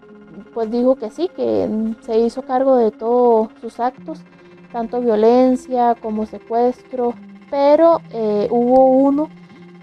[0.53, 4.21] pues dijo que sí, que se hizo cargo de todos sus actos,
[4.75, 7.15] tanto violencia como secuestro,
[7.49, 9.29] pero eh, hubo uno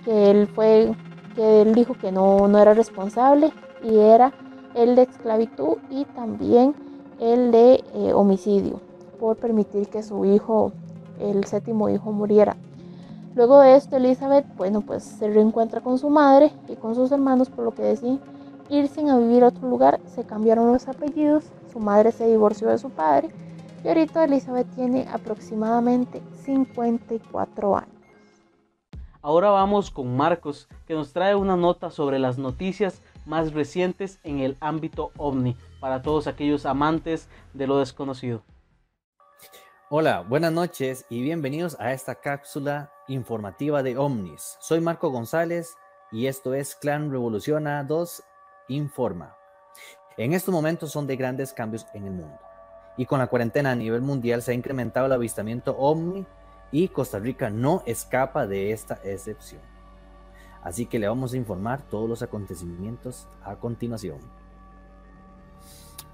[0.03, 0.93] que él fue,
[1.33, 4.33] que él dijo que no, no era responsable y era
[4.75, 6.75] el de esclavitud y también
[7.21, 8.81] el de eh, homicidio
[9.17, 10.73] por permitir que su hijo,
[11.21, 12.57] el séptimo hijo, muriera.
[13.33, 17.49] Luego de esto, Elizabeth, bueno, pues se reencuentra con su madre y con sus hermanos,
[17.49, 18.19] por lo que deciden
[18.69, 20.01] irse a vivir a otro lugar.
[20.13, 23.29] Se cambiaron los apellidos, su madre se divorció de su padre
[23.83, 27.95] y ahorita Elizabeth tiene aproximadamente 54 años.
[29.23, 34.39] Ahora vamos con Marcos, que nos trae una nota sobre las noticias más recientes en
[34.39, 38.43] el ámbito ovni para todos aquellos amantes de lo desconocido.
[39.89, 44.57] Hola, buenas noches y bienvenidos a esta cápsula informativa de ovnis.
[44.59, 45.75] Soy Marco González
[46.11, 48.23] y esto es Clan Revoluciona 2
[48.69, 49.35] Informa.
[50.17, 52.50] En estos momentos son de grandes cambios en el mundo
[52.97, 56.25] y con la cuarentena a nivel mundial se ha incrementado el avistamiento ovni
[56.71, 59.61] y Costa Rica no escapa de esta excepción.
[60.63, 64.19] Así que le vamos a informar todos los acontecimientos a continuación.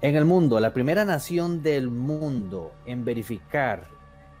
[0.00, 3.88] En el mundo, la primera nación del mundo en verificar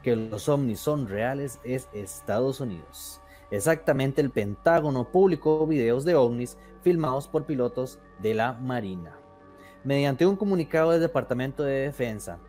[0.02, 3.20] que los ovnis son reales es Estados Unidos.
[3.50, 9.18] Exactamente el Pentágono publicó videos de ovnis filmados por pilotos de la Marina.
[9.84, 12.40] Mediante un comunicado del Departamento de Defensa,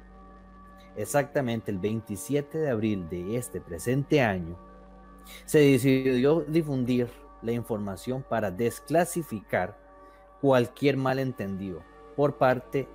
[0.96, 4.58] exactamente el 27 de abril de este presente año,
[5.46, 7.08] se decidió difundir
[7.44, 9.78] la información para desclasificar
[10.42, 11.84] cualquier malentendido
[12.16, 12.88] por parte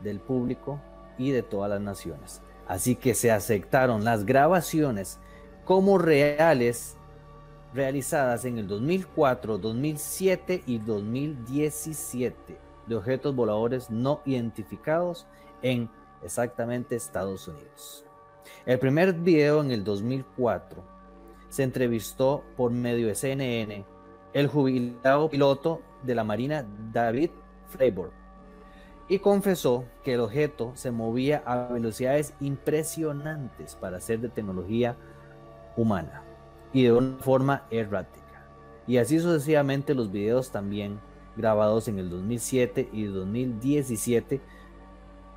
[0.00, 0.80] del público
[1.18, 2.40] y de todas las naciones.
[2.68, 5.18] Así que se aceptaron las grabaciones
[5.64, 6.96] como reales
[7.74, 15.26] realizadas en el 2004, 2007 y 2017 de objetos voladores no identificados
[15.62, 15.88] en
[16.22, 18.04] exactamente Estados Unidos.
[18.66, 20.82] El primer video en el 2004
[21.48, 23.84] se entrevistó por medio de CNN
[24.32, 27.30] el jubilado piloto de la Marina David
[27.68, 28.12] Freiburg
[29.08, 34.96] y confesó que el objeto se movía a velocidades impresionantes para ser de tecnología
[35.76, 36.22] humana
[36.72, 38.46] y de una forma errática.
[38.86, 40.98] Y así sucesivamente los videos también
[41.36, 44.40] grabados en el 2007 y 2017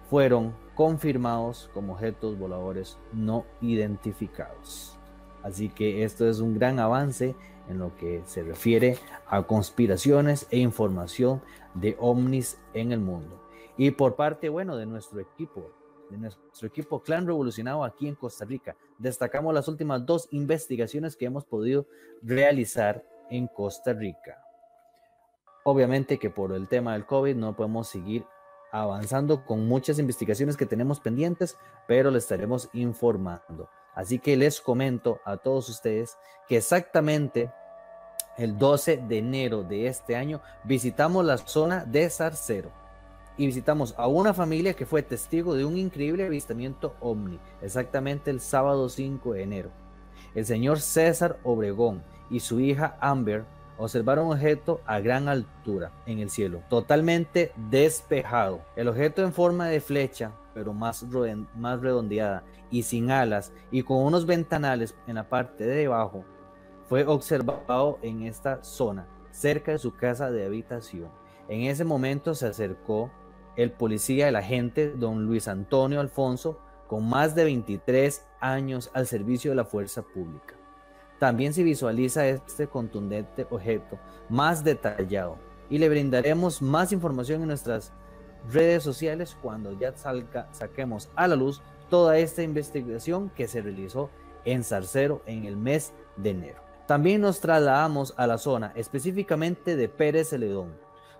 [0.09, 4.97] fueron confirmados como objetos voladores no identificados.
[5.43, 7.35] Así que esto es un gran avance
[7.69, 11.41] en lo que se refiere a conspiraciones e información
[11.73, 13.41] de ovnis en el mundo.
[13.77, 15.71] Y por parte, bueno, de nuestro equipo,
[16.09, 21.25] de nuestro equipo Clan Revolucionado aquí en Costa Rica, destacamos las últimas dos investigaciones que
[21.25, 21.87] hemos podido
[22.21, 24.44] realizar en Costa Rica.
[25.67, 28.23] Obviamente que por el tema del COVID no podemos seguir
[28.71, 31.57] avanzando con muchas investigaciones que tenemos pendientes,
[31.87, 33.67] pero les estaremos informando.
[33.95, 37.51] Así que les comento a todos ustedes que exactamente
[38.37, 42.69] el 12 de enero de este año visitamos la zona de Zarcero
[43.35, 48.39] y visitamos a una familia que fue testigo de un increíble avistamiento ovni, exactamente el
[48.39, 49.71] sábado 5 de enero.
[50.35, 53.45] El señor César Obregón y su hija Amber
[53.77, 58.61] observaron un objeto a gran altura en el cielo, totalmente despejado.
[58.75, 61.05] El objeto en forma de flecha, pero más,
[61.55, 66.23] más redondeada y sin alas y con unos ventanales en la parte de debajo,
[66.87, 71.09] fue observado en esta zona, cerca de su casa de habitación.
[71.47, 73.11] En ese momento se acercó
[73.55, 79.51] el policía, el agente don Luis Antonio Alfonso, con más de 23 años al servicio
[79.51, 80.54] de la fuerza pública.
[81.19, 83.97] También se visualiza este contundente objeto
[84.29, 85.37] más detallado
[85.69, 87.91] y le brindaremos más información en nuestras
[88.51, 94.09] redes sociales cuando ya salga, saquemos a la luz toda esta investigación que se realizó
[94.43, 96.61] en Zarcero en el mes de enero.
[96.87, 100.75] También nos trasladamos a la zona específicamente de Pérez Celedón,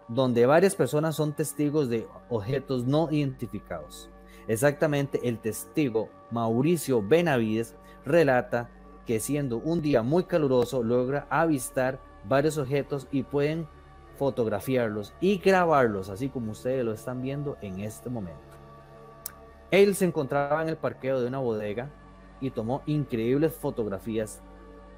[0.08, 4.10] donde varias personas son testigos de objetos no identificados.
[4.48, 7.74] Exactamente el testigo Mauricio Benavides
[8.06, 8.70] relata
[9.06, 13.68] que siendo un día muy caluroso logra avistar varios objetos y pueden
[14.18, 18.42] fotografiarlos y grabarlos, así como ustedes lo están viendo en este momento.
[19.72, 21.90] Él se encontraba en el parqueo de una bodega
[22.40, 24.42] y tomó increíbles fotografías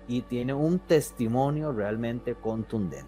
[0.07, 3.07] y tiene un testimonio realmente contundente.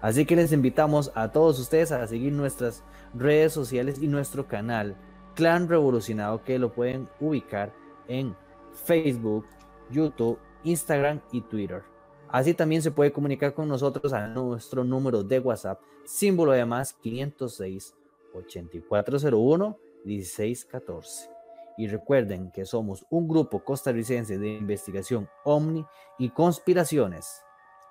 [0.00, 2.82] Así que les invitamos a todos ustedes a seguir nuestras
[3.14, 4.96] redes sociales y nuestro canal
[5.34, 7.72] Clan Revolucionado que lo pueden ubicar
[8.08, 8.36] en
[8.84, 9.46] Facebook,
[9.90, 11.82] YouTube, Instagram y Twitter.
[12.28, 16.92] Así también se puede comunicar con nosotros a nuestro número de WhatsApp, símbolo de más
[16.94, 17.94] 506
[18.34, 21.30] 8401 1614.
[21.76, 25.84] Y recuerden que somos un grupo costarricense de investigación OVNI
[26.18, 27.42] y conspiraciones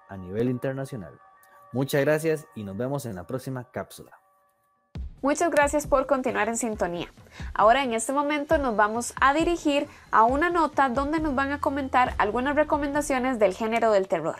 [0.07, 1.19] a nivel internacional.
[1.71, 4.22] Muchas gracias y nos vemos en la próxima cápsula.
[5.23, 7.07] Muchas gracias por continuar en sintonía.
[7.53, 11.61] Ahora en este momento nos vamos a dirigir a una nota donde nos van a
[11.61, 14.35] comentar algunas recomendaciones del género del terror.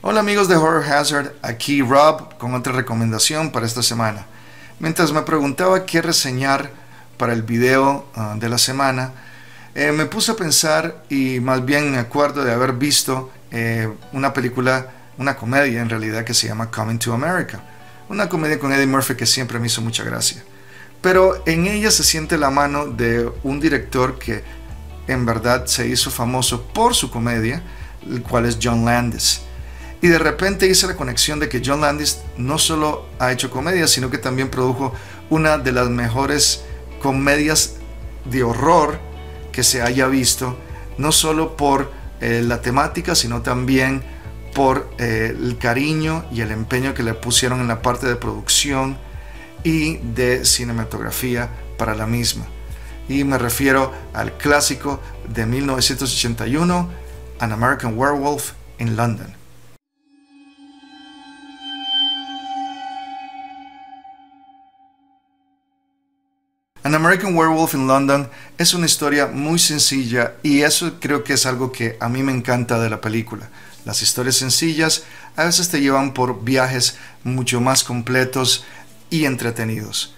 [0.00, 4.26] Hola amigos de Horror Hazard, aquí Rob con otra recomendación para esta semana.
[4.78, 6.70] Mientras me preguntaba qué reseñar
[7.16, 9.10] para el video ah, de la semana,
[9.74, 14.32] eh, me puse a pensar y más bien me acuerdo de haber visto eh, una
[14.32, 14.86] película,
[15.18, 17.60] una comedia en realidad que se llama Coming to America
[18.08, 20.42] una comedia con Eddie Murphy que siempre me hizo mucha gracia.
[21.00, 24.42] Pero en ella se siente la mano de un director que
[25.06, 27.62] en verdad se hizo famoso por su comedia,
[28.08, 29.42] el cual es John Landis.
[30.00, 33.86] Y de repente hice la conexión de que John Landis no solo ha hecho comedia,
[33.86, 34.92] sino que también produjo
[35.30, 36.62] una de las mejores
[37.00, 37.74] comedias
[38.24, 39.00] de horror
[39.52, 40.56] que se haya visto,
[40.98, 41.90] no solo por
[42.20, 44.02] eh, la temática, sino también
[44.54, 48.98] por eh, el cariño y el empeño que le pusieron en la parte de producción
[49.64, 52.46] y de cinematografía para la misma.
[53.08, 56.90] Y me refiero al clásico de 1981,
[57.40, 59.34] An American Werewolf in London.
[66.84, 71.44] An American Werewolf in London es una historia muy sencilla y eso creo que es
[71.44, 73.50] algo que a mí me encanta de la película
[73.88, 78.66] las historias sencillas a veces te llevan por viajes mucho más completos
[79.08, 80.14] y entretenidos.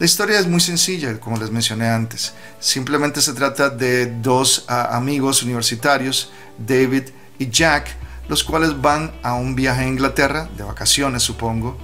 [0.00, 2.32] La historia es muy sencilla, como les mencioné antes.
[2.58, 7.94] Simplemente se trata de dos ah, amigos universitarios, David y Jack,
[8.28, 11.78] los cuales van a un viaje a Inglaterra, de vacaciones supongo,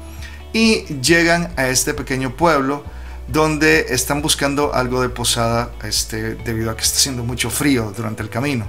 [0.52, 2.82] y llegan a este pequeño pueblo
[3.28, 8.24] donde están buscando algo de posada este, debido a que está haciendo mucho frío durante
[8.24, 8.66] el camino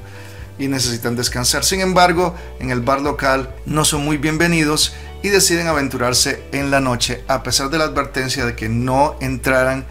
[0.59, 1.63] y necesitan descansar.
[1.63, 4.93] Sin embargo, en el bar local no son muy bienvenidos
[5.23, 9.85] y deciden aventurarse en la noche a pesar de la advertencia de que no entraran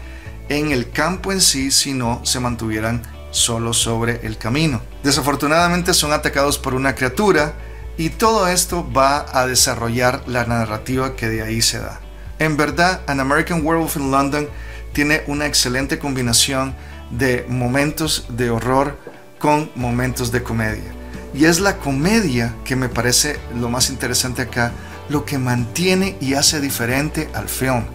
[0.47, 4.81] en el campo en sí, sino se mantuvieran solo sobre el camino.
[5.03, 7.53] Desafortunadamente son atacados por una criatura
[7.97, 11.99] y todo esto va a desarrollar la narrativa que de ahí se da.
[12.39, 14.47] En verdad, An American Werewolf in London
[14.93, 16.75] tiene una excelente combinación
[17.11, 18.97] de momentos de horror,
[19.39, 20.91] con momentos de comedia.
[21.33, 24.71] Y es la comedia que me parece lo más interesante acá,
[25.09, 27.85] lo que mantiene y hace diferente al film.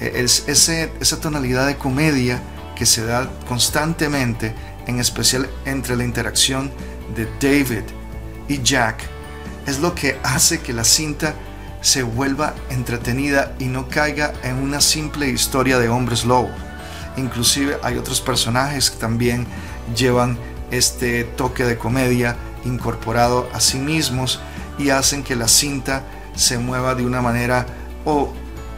[0.00, 2.42] E, es ese, esa tonalidad de comedia
[2.76, 4.54] que se da constantemente,
[4.86, 6.70] en especial entre la interacción
[7.14, 7.84] de David
[8.48, 9.04] y Jack,
[9.66, 11.34] es lo que hace que la cinta
[11.80, 16.50] se vuelva entretenida y no caiga en una simple historia de hombres lobo.
[17.16, 19.46] Inclusive hay otros personajes que también
[19.94, 20.38] llevan
[20.72, 24.40] este toque de comedia incorporado a sí mismos
[24.78, 26.02] y hacen que la cinta
[26.34, 27.66] se mueva de una manera,
[28.04, 28.32] o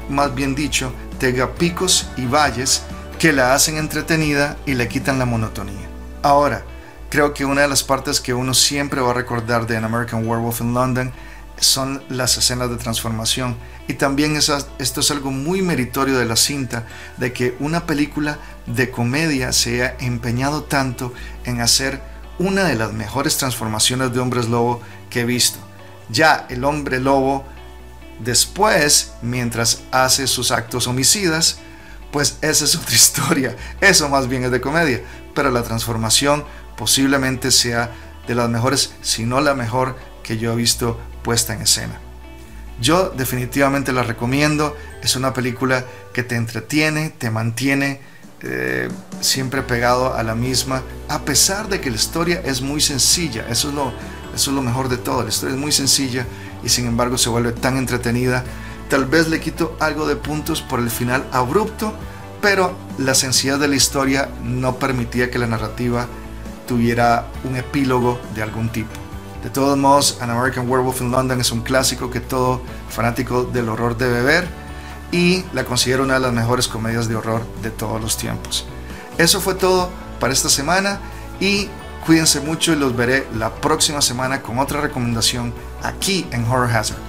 [0.09, 2.83] más bien dicho, tenga picos y valles
[3.19, 5.89] que la hacen entretenida y le quitan la monotonía.
[6.23, 6.65] Ahora,
[7.09, 10.27] creo que una de las partes que uno siempre va a recordar de An American
[10.27, 11.13] Werewolf in London
[11.59, 13.57] son las escenas de transformación.
[13.87, 16.87] Y también esto es algo muy meritorio de la cinta,
[17.17, 21.13] de que una película de comedia se haya empeñado tanto
[21.45, 22.01] en hacer
[22.39, 24.81] una de las mejores transformaciones de hombres lobo
[25.11, 25.59] que he visto.
[26.09, 27.45] Ya el hombre lobo,
[28.21, 31.59] después, mientras hace sus actos homicidas,
[32.11, 33.57] pues esa es otra historia.
[33.81, 35.03] Eso más bien es de comedia.
[35.35, 36.45] Pero la transformación
[36.77, 37.93] posiblemente sea
[38.27, 41.99] de las mejores, si no la mejor que yo he visto puesta en escena.
[42.81, 44.77] Yo definitivamente la recomiendo.
[45.03, 48.01] Es una película que te entretiene, te mantiene
[48.43, 48.89] eh,
[49.21, 53.47] siempre pegado a la misma, a pesar de que la historia es muy sencilla.
[53.49, 53.93] Eso es, lo,
[54.35, 55.23] eso es lo mejor de todo.
[55.23, 56.27] La historia es muy sencilla
[56.63, 58.45] y sin embargo se vuelve tan entretenida.
[58.91, 61.95] Tal vez le quito algo de puntos por el final abrupto,
[62.43, 66.07] pero la sencillez de la historia no permitía que la narrativa
[66.69, 69.04] tuviera un epílogo de algún tipo.
[69.45, 73.69] De todos modos, An American Werewolf in London es un clásico que todo fanático del
[73.69, 74.49] horror debe ver
[75.13, 78.65] y la considero una de las mejores comedias de horror de todos los tiempos.
[79.19, 80.99] Eso fue todo para esta semana
[81.41, 81.69] y
[82.07, 87.04] cuídense mucho y los veré la próxima semana con otra recomendación aquí en Horror Hazard.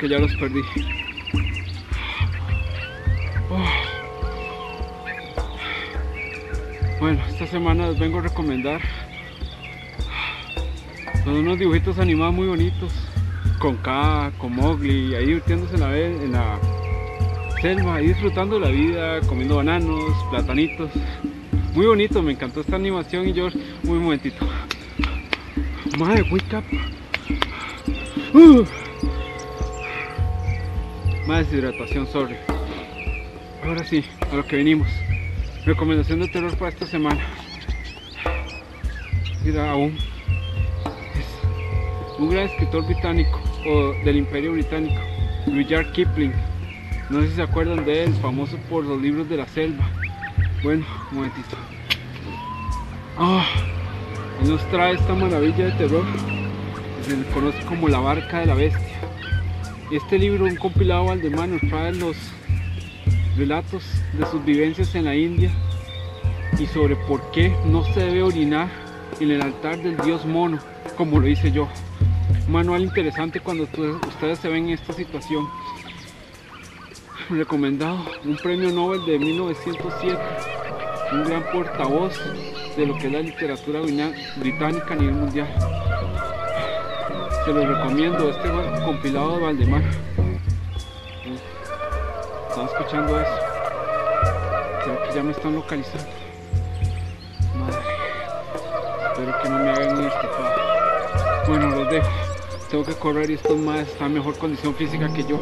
[0.00, 0.60] Ya los perdí.
[3.50, 3.64] Oh.
[7.00, 8.80] Bueno, esta semana les vengo a recomendar
[11.24, 12.92] son unos dibujitos animados muy bonitos
[13.58, 16.58] con K, con Mowgli, ahí divirtiéndose en la, en la
[17.60, 20.90] selva, ahí disfrutando la vida, comiendo bananos, platanitos.
[21.74, 23.48] Muy bonito, me encantó esta animación y yo,
[23.84, 24.44] muy momentito.
[25.96, 26.64] Madre, wake up.
[28.34, 28.81] Uh
[31.32, 32.36] más deshidratación, sorry.
[33.64, 34.86] Ahora sí, a lo que venimos.
[35.64, 37.26] Recomendación de terror para esta semana.
[39.42, 39.96] Mira, aún
[41.14, 45.00] es un gran escritor británico o del Imperio Británico,
[45.46, 46.34] Rudyard Kipling.
[47.08, 49.88] No sé si se acuerdan de él, famoso por los libros de la selva.
[50.62, 51.56] Bueno, un momentito.
[54.42, 56.04] Él nos trae esta maravilla de terror
[56.98, 59.11] que se le conoce como la barca de la bestia.
[59.92, 62.16] Este libro, un compilado Valdemar, nos trae los
[63.36, 63.84] relatos
[64.14, 65.52] de sus vivencias en la India
[66.58, 68.70] y sobre por qué no se debe orinar
[69.20, 70.60] en el altar del dios mono,
[70.96, 71.68] como lo hice yo.
[72.48, 75.46] Manual interesante cuando ustedes se ven en esta situación.
[77.28, 80.18] Recomendado, un premio Nobel de 1907,
[81.12, 82.18] un gran portavoz
[82.78, 83.82] de lo que es la literatura
[84.38, 85.48] británica a nivel mundial
[87.44, 88.48] se los recomiendo este
[88.84, 89.82] compilado de Valdemar.
[92.48, 93.30] Están escuchando eso.
[94.84, 96.08] Creo que ya me están localizando.
[97.58, 97.92] Madre
[99.12, 100.54] espero que no me hagan ni estafado.
[101.48, 102.08] Bueno los dejo.
[102.70, 105.38] Tengo que correr y estos más están en mejor condición física que yo.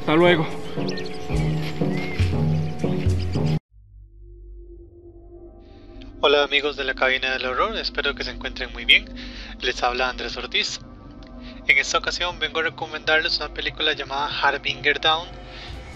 [0.00, 0.46] Hasta luego
[6.30, 9.06] Hola amigos de la cabina del horror, espero que se encuentren muy bien.
[9.62, 10.78] Les habla Andrés Ortiz.
[11.66, 15.26] En esta ocasión vengo a recomendarles una película llamada Harbinger Down,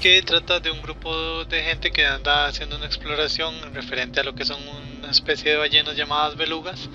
[0.00, 4.34] que trata de un grupo de gente que anda haciendo una exploración referente a lo
[4.34, 4.58] que son
[5.00, 6.88] una especie de ballenas llamadas belugas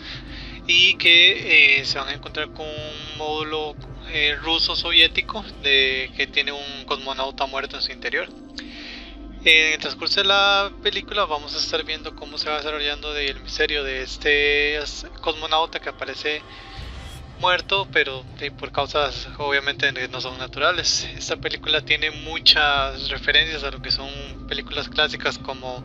[0.65, 3.75] y que eh, se van a encontrar con un módulo
[4.09, 8.29] eh, ruso soviético de, que tiene un cosmonauta muerto en su interior.
[9.49, 13.39] En el transcurso de la película vamos a estar viendo cómo se va desarrollando el
[13.39, 14.77] misterio de este
[15.21, 16.41] cosmonauta que aparece
[17.39, 18.25] muerto, pero
[18.59, 21.07] por causas obviamente no son naturales.
[21.15, 24.09] Esta película tiene muchas referencias a lo que son
[24.49, 25.81] películas clásicas como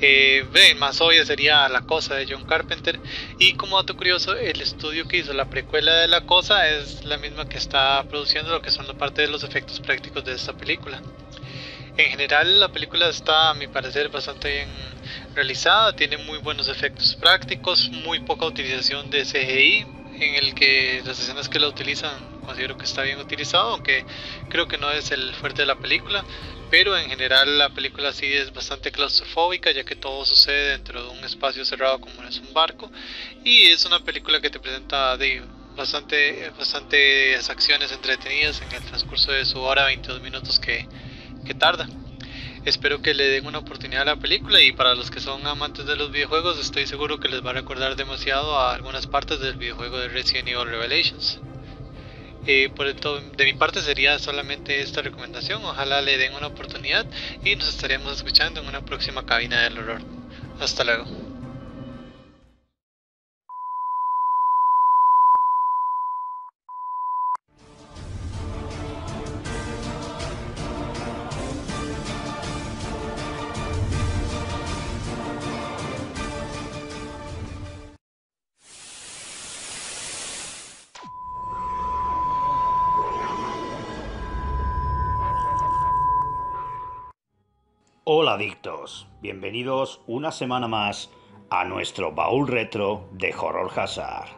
[0.00, 0.46] eh,
[0.78, 2.98] más obvia sería La Cosa de John Carpenter
[3.38, 7.18] y como dato curioso el estudio que hizo la precuela de La Cosa es la
[7.18, 10.54] misma que está produciendo lo que son la parte de los efectos prácticos de esta
[10.54, 11.02] película.
[11.96, 14.68] En general la película está a mi parecer bastante bien
[15.34, 19.86] realizada, tiene muy buenos efectos prácticos, muy poca utilización de CGI,
[20.18, 24.06] en el que las escenas que la utilizan considero que está bien utilizado, aunque
[24.48, 26.24] creo que no es el fuerte de la película,
[26.70, 31.10] pero en general la película sí es bastante claustrofóbica ya que todo sucede dentro de
[31.10, 32.90] un espacio cerrado como es un barco.
[33.44, 35.42] Y es una película que te presenta de
[35.76, 40.86] bastante bastantes acciones entretenidas en el transcurso de su hora 22 minutos que
[41.44, 41.88] que tarda.
[42.64, 45.84] Espero que le den una oportunidad a la película y para los que son amantes
[45.84, 49.56] de los videojuegos estoy seguro que les va a recordar demasiado a algunas partes del
[49.56, 51.40] videojuego de Resident Evil Revelations.
[52.46, 57.06] Eh, por todo, de mi parte sería solamente esta recomendación, ojalá le den una oportunidad
[57.44, 60.02] y nos estaremos escuchando en una próxima cabina del horror.
[60.60, 61.31] Hasta luego.
[88.14, 91.10] Hola adictos, bienvenidos una semana más
[91.48, 94.28] a nuestro baúl retro de Horror Hazard.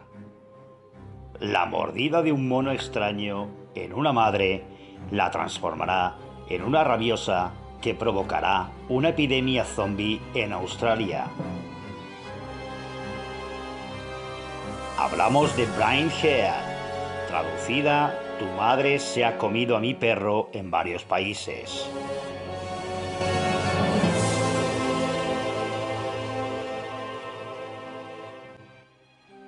[1.41, 4.63] La mordida de un mono extraño en una madre
[5.11, 6.15] la transformará
[6.47, 7.51] en una rabiosa
[7.81, 11.27] que provocará una epidemia zombie en Australia.
[14.97, 21.03] Hablamos de Brian Head, traducida Tu madre se ha comido a mi perro en varios
[21.03, 21.89] países.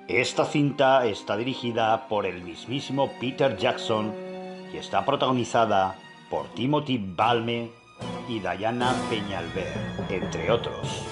[0.08, 4.14] Esta cinta está dirigida por el mismísimo Peter Jackson
[4.72, 5.98] y está protagonizada
[6.30, 7.68] por Timothy Balme
[8.26, 9.70] y Diana Peñalver,
[10.08, 11.06] entre otros.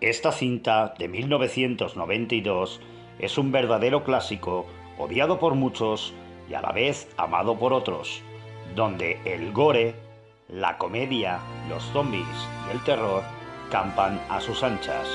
[0.00, 2.80] Esta cinta de 1992
[3.20, 4.66] es un verdadero clásico,
[4.98, 6.12] odiado por muchos
[6.50, 8.22] y a la vez amado por otros,
[8.74, 10.05] donde el gore
[10.48, 12.26] la comedia, los zombies
[12.68, 13.22] y el terror
[13.70, 15.08] campan a sus anchas.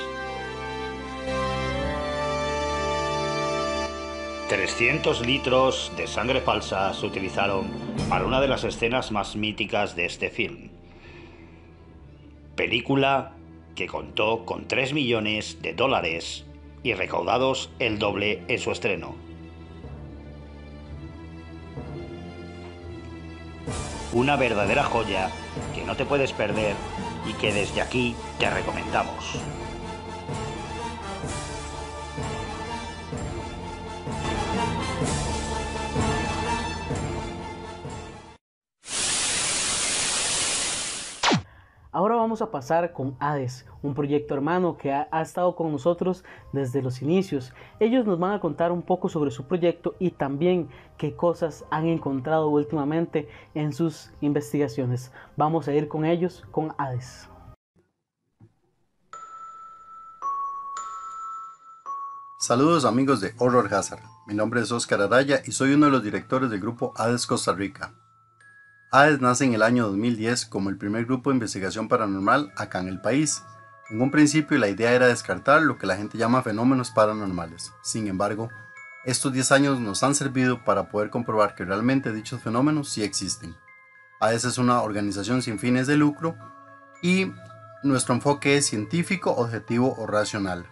[4.48, 7.70] 300 litros de sangre falsa se utilizaron
[8.10, 10.68] para una de las escenas más míticas de este film.
[12.54, 13.32] Película
[13.74, 16.44] que contó con 3 millones de dólares
[16.82, 19.31] y recaudados el doble en su estreno.
[24.12, 25.30] Una verdadera joya
[25.74, 26.74] que no te puedes perder
[27.28, 29.38] y que desde aquí te recomendamos.
[42.32, 46.24] Vamos a pasar con Hades, un proyecto hermano que ha, estado con nosotros
[46.54, 47.52] desde los inicios.
[47.78, 51.84] Ellos nos van a contar un poco sobre su proyecto y también qué cosas han
[51.84, 55.12] encontrado últimamente en sus investigaciones.
[55.36, 57.28] Vamos a ir con ellos, con Hades.
[62.40, 64.00] Saludos amigos de Horror Hazard.
[64.26, 67.52] Mi nombre es Oscar Araya y soy uno de los directores del grupo Hades Costa
[67.52, 67.92] Rica.
[68.94, 72.88] AES nace en el año 2010 como el primer grupo de investigación paranormal acá en
[72.88, 73.42] el país.
[73.88, 77.72] En un principio la idea era descartar lo que la gente llama fenómenos paranormales.
[77.82, 78.50] Sin embargo,
[79.06, 83.56] estos 10 años nos han servido para poder comprobar que realmente dichos fenómenos sí existen.
[84.20, 86.36] AES es una organización sin fines de lucro
[87.00, 87.32] y
[87.82, 90.66] nuestro enfoque es científico, objetivo o racional.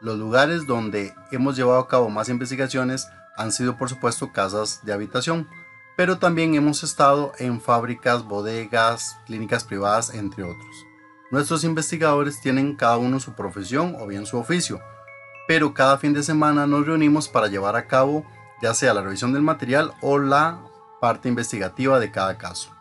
[0.00, 4.94] Los lugares donde hemos llevado a cabo más investigaciones han sido por supuesto casas de
[4.94, 5.46] habitación,
[5.98, 10.86] pero también hemos estado en fábricas, bodegas, clínicas privadas, entre otros.
[11.32, 14.80] Nuestros investigadores tienen cada uno su profesión o bien su oficio,
[15.48, 18.24] pero cada fin de semana nos reunimos para llevar a cabo
[18.62, 20.60] ya sea la revisión del material o la
[21.00, 22.77] parte investigativa de cada caso.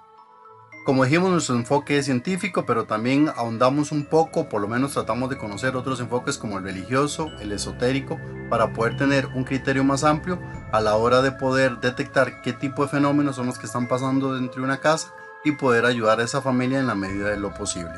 [0.87, 5.29] Como dijimos, nuestro enfoque es científico, pero también ahondamos un poco, por lo menos tratamos
[5.29, 8.17] de conocer otros enfoques como el religioso, el esotérico,
[8.49, 10.39] para poder tener un criterio más amplio
[10.71, 14.33] a la hora de poder detectar qué tipo de fenómenos son los que están pasando
[14.33, 15.13] dentro de una casa
[15.43, 17.91] y poder ayudar a esa familia en la medida de lo posible.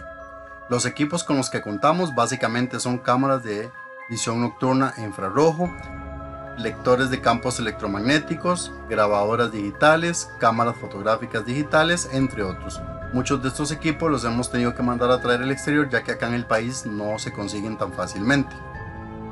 [0.68, 3.70] Los equipos con los que contamos básicamente son cámaras de
[4.10, 5.72] visión nocturna infrarrojo,
[6.60, 12.82] lectores de campos electromagnéticos, grabadoras digitales, cámaras fotográficas digitales, entre otros.
[13.14, 16.12] Muchos de estos equipos los hemos tenido que mandar a traer al exterior ya que
[16.12, 18.56] acá en el país no se consiguen tan fácilmente.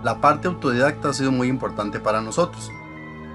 [0.04, 2.72] La parte autodidacta ha sido muy importante para nosotros,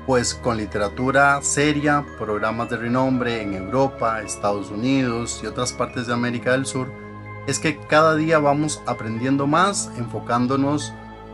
[0.06, 6.14] pues con literatura seria, programas de renombre en Europa, Estados Unidos y otras partes de
[6.14, 6.92] América del Sur,
[7.46, 10.92] es que cada día vamos aprendiendo más, enfocándonos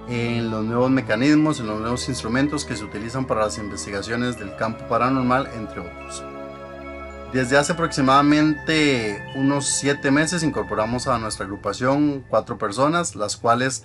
[0.08, 4.56] en los nuevos mecanismos, en los nuevos instrumentos que se utilizan para las investigaciones del
[4.56, 6.24] campo paranormal, entre otros.
[7.32, 13.84] Desde hace aproximadamente unos siete meses incorporamos a nuestra agrupación cuatro personas, las cuales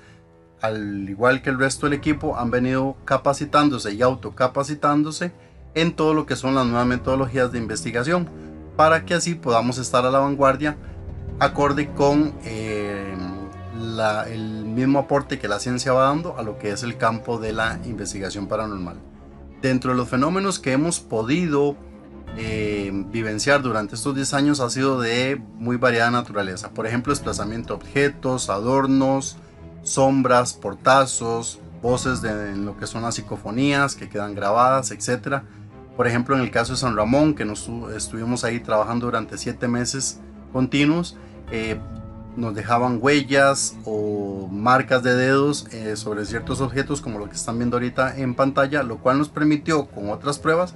[0.63, 5.33] al igual que el resto del equipo, han venido capacitándose y autocapacitándose
[5.75, 8.29] en todo lo que son las nuevas metodologías de investigación,
[8.77, 10.77] para que así podamos estar a la vanguardia
[11.39, 13.13] acorde con eh,
[14.27, 17.53] el mismo aporte que la ciencia va dando a lo que es el campo de
[17.53, 18.97] la investigación paranormal.
[19.61, 21.77] Dentro de los fenómenos que hemos podido
[22.35, 26.71] eh, vivenciar durante estos 10 años ha sido de muy variada naturaleza.
[26.71, 29.37] Por ejemplo, desplazamiento de objetos, adornos,
[29.83, 35.43] sombras, portazos, voces de lo que son las psicofonías que quedan grabadas, etc.
[35.95, 39.67] Por ejemplo, en el caso de San Ramón, que nos estuvimos ahí trabajando durante 7
[39.67, 40.19] meses
[40.51, 41.17] continuos,
[41.51, 41.79] eh,
[42.35, 47.57] nos dejaban huellas o marcas de dedos eh, sobre ciertos objetos como lo que están
[47.57, 50.73] viendo ahorita en pantalla, lo cual nos permitió con otras pruebas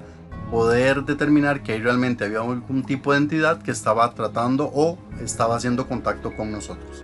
[0.51, 5.87] poder determinar que realmente había algún tipo de entidad que estaba tratando o estaba haciendo
[5.87, 7.03] contacto con nosotros.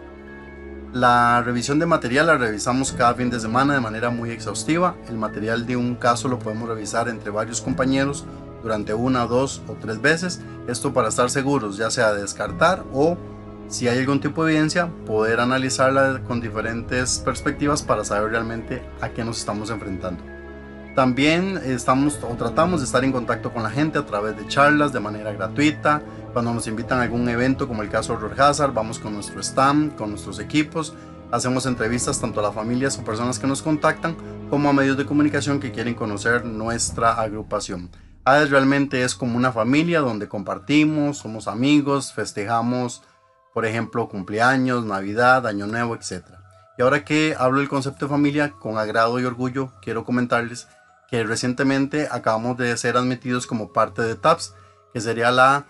[0.94, 4.96] La revisión de material la revisamos cada fin de semana de manera muy exhaustiva.
[5.10, 8.26] El material de un caso lo podemos revisar entre varios compañeros
[8.62, 10.40] durante una, dos o tres veces.
[10.68, 13.18] Esto para estar seguros, ya sea descartar o
[13.68, 19.10] si hay algún tipo de evidencia, poder analizarla con diferentes perspectivas para saber realmente a
[19.10, 20.24] qué nos estamos enfrentando.
[20.96, 24.94] También estamos o tratamos de estar en contacto con la gente a través de charlas
[24.94, 26.04] de manera gratuita.
[26.34, 29.96] Cuando nos invitan a algún evento como el caso Horror Hazard, vamos con nuestro stand,
[29.96, 30.94] con nuestros equipos.
[31.32, 34.16] Hacemos entrevistas tanto a las familias o personas que nos contactan
[34.52, 37.90] como a medios de comunicación que quieren conocer nuestra agrupación.
[38.26, 43.02] ADES realmente es como una familia donde compartimos, somos amigos, festejamos,
[43.54, 46.24] por ejemplo, cumpleaños, Navidad, Año Nuevo, etc.
[46.78, 50.68] Y ahora que hablo del concepto de familia, con agrado y orgullo quiero comentarles
[51.10, 54.56] que recientemente acabamos de ser admitidos como parte de TAPS,
[54.94, 55.68] que sería la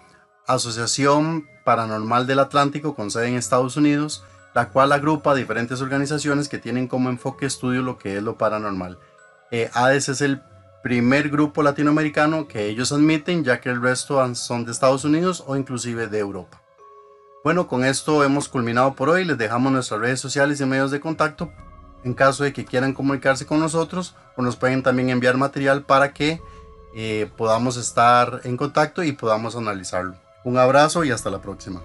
[0.47, 4.23] Asociación Paranormal del Atlántico con sede en Estados Unidos,
[4.53, 8.99] la cual agrupa diferentes organizaciones que tienen como enfoque estudio lo que es lo paranormal.
[9.51, 10.41] Eh, ADES es el
[10.81, 15.55] primer grupo latinoamericano que ellos admiten, ya que el resto son de Estados Unidos o
[15.55, 16.62] inclusive de Europa.
[17.44, 19.26] Bueno, con esto hemos culminado por hoy.
[19.26, 21.52] Les dejamos nuestras redes sociales y medios de contacto
[22.06, 26.14] en caso de que quieran comunicarse con nosotros o nos pueden también enviar material para
[26.14, 26.41] que
[26.96, 30.16] eh, podamos estar en contacto y podamos analizarlo.
[30.46, 31.82] Un abrazo y hasta la próxima.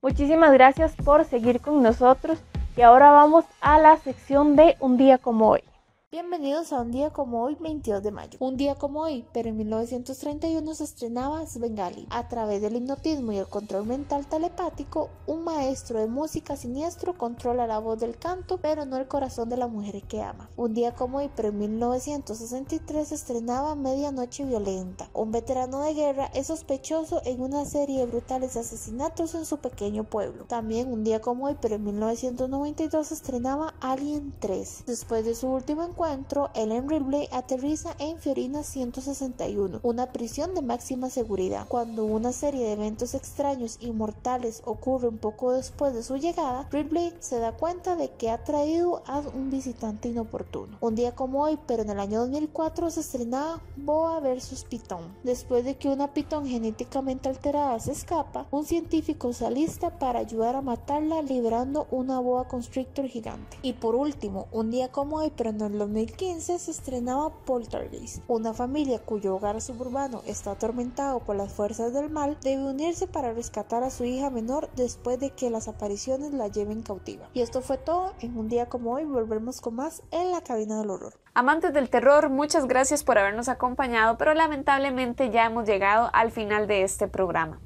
[0.00, 2.38] Muchísimas gracias por seguir con nosotros
[2.76, 5.62] y ahora vamos a la sección de un día como hoy.
[6.10, 8.38] Bienvenidos a un día como hoy, 22 de mayo.
[8.40, 12.06] Un día como hoy, pero en 1931 se estrenaba Svengali.
[12.08, 17.66] A través del hipnotismo y el control mental telepático, un maestro de música siniestro controla
[17.66, 20.48] la voz del canto, pero no el corazón de la mujer que ama.
[20.56, 25.10] Un día como hoy, pero en 1963 se estrenaba Medianoche Violenta.
[25.12, 30.04] Un veterano de guerra es sospechoso en una serie de brutales asesinatos en su pequeño
[30.04, 30.46] pueblo.
[30.46, 34.84] También un día como hoy, pero en 1992 se estrenaba Alien 3.
[34.86, 40.62] Después de su último encuentro, encuentro, Ellen Ripley aterriza en Fiorina 161, una prisión de
[40.62, 41.66] máxima seguridad.
[41.66, 47.12] Cuando una serie de eventos extraños y mortales ocurren poco después de su llegada, Ripley
[47.18, 50.78] se da cuenta de que ha traído a un visitante inoportuno.
[50.80, 54.66] Un día como hoy, pero en el año 2004 se estrenaba Boa vs.
[54.70, 55.16] Pitón.
[55.24, 60.54] Después de que una pitón genéticamente alterada se escapa, un científico se alista para ayudar
[60.54, 63.56] a matarla liberando una boa constrictor gigante.
[63.62, 68.22] Y por último, un día como hoy, pero en el 2015 se estrenaba Poltergeist.
[68.28, 73.32] Una familia cuyo hogar suburbano está atormentado por las fuerzas del mal debe unirse para
[73.32, 77.30] rescatar a su hija menor después de que las apariciones la lleven cautiva.
[77.32, 78.12] Y esto fue todo.
[78.20, 81.14] En un día como hoy volvemos con más en la cabina del horror.
[81.32, 86.66] Amantes del terror, muchas gracias por habernos acompañado, pero lamentablemente ya hemos llegado al final
[86.66, 87.60] de este programa.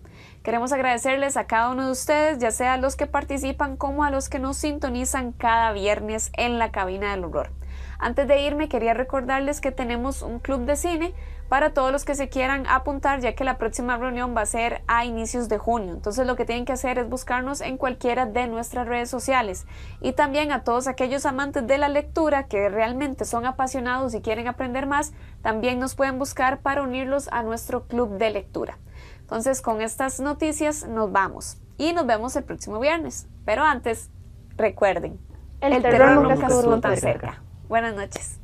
[0.45, 4.11] Queremos agradecerles a cada uno de ustedes, ya sea a los que participan como a
[4.11, 7.51] los que nos sintonizan cada viernes en la cabina del horror.
[8.03, 11.15] Antes de irme quería recordarles que tenemos un club de cine
[11.49, 14.83] para todos los que se quieran apuntar ya que la próxima reunión va a ser
[14.89, 15.93] a inicios de junio.
[15.95, 19.67] Entonces lo que tienen que hacer es buscarnos en cualquiera de nuestras redes sociales
[20.01, 24.49] y también a todos aquellos amantes de la lectura que realmente son apasionados y quieren
[24.49, 28.79] aprender más, también nos pueden buscar para unirlos a nuestro club de lectura.
[29.21, 33.29] Entonces con estas noticias nos vamos y nos vemos el próximo viernes.
[33.45, 34.11] Pero antes,
[34.57, 35.21] recuerden,
[35.61, 37.41] el, terror, nunca estuvo tan cerca.
[37.73, 38.42] Buenas noches.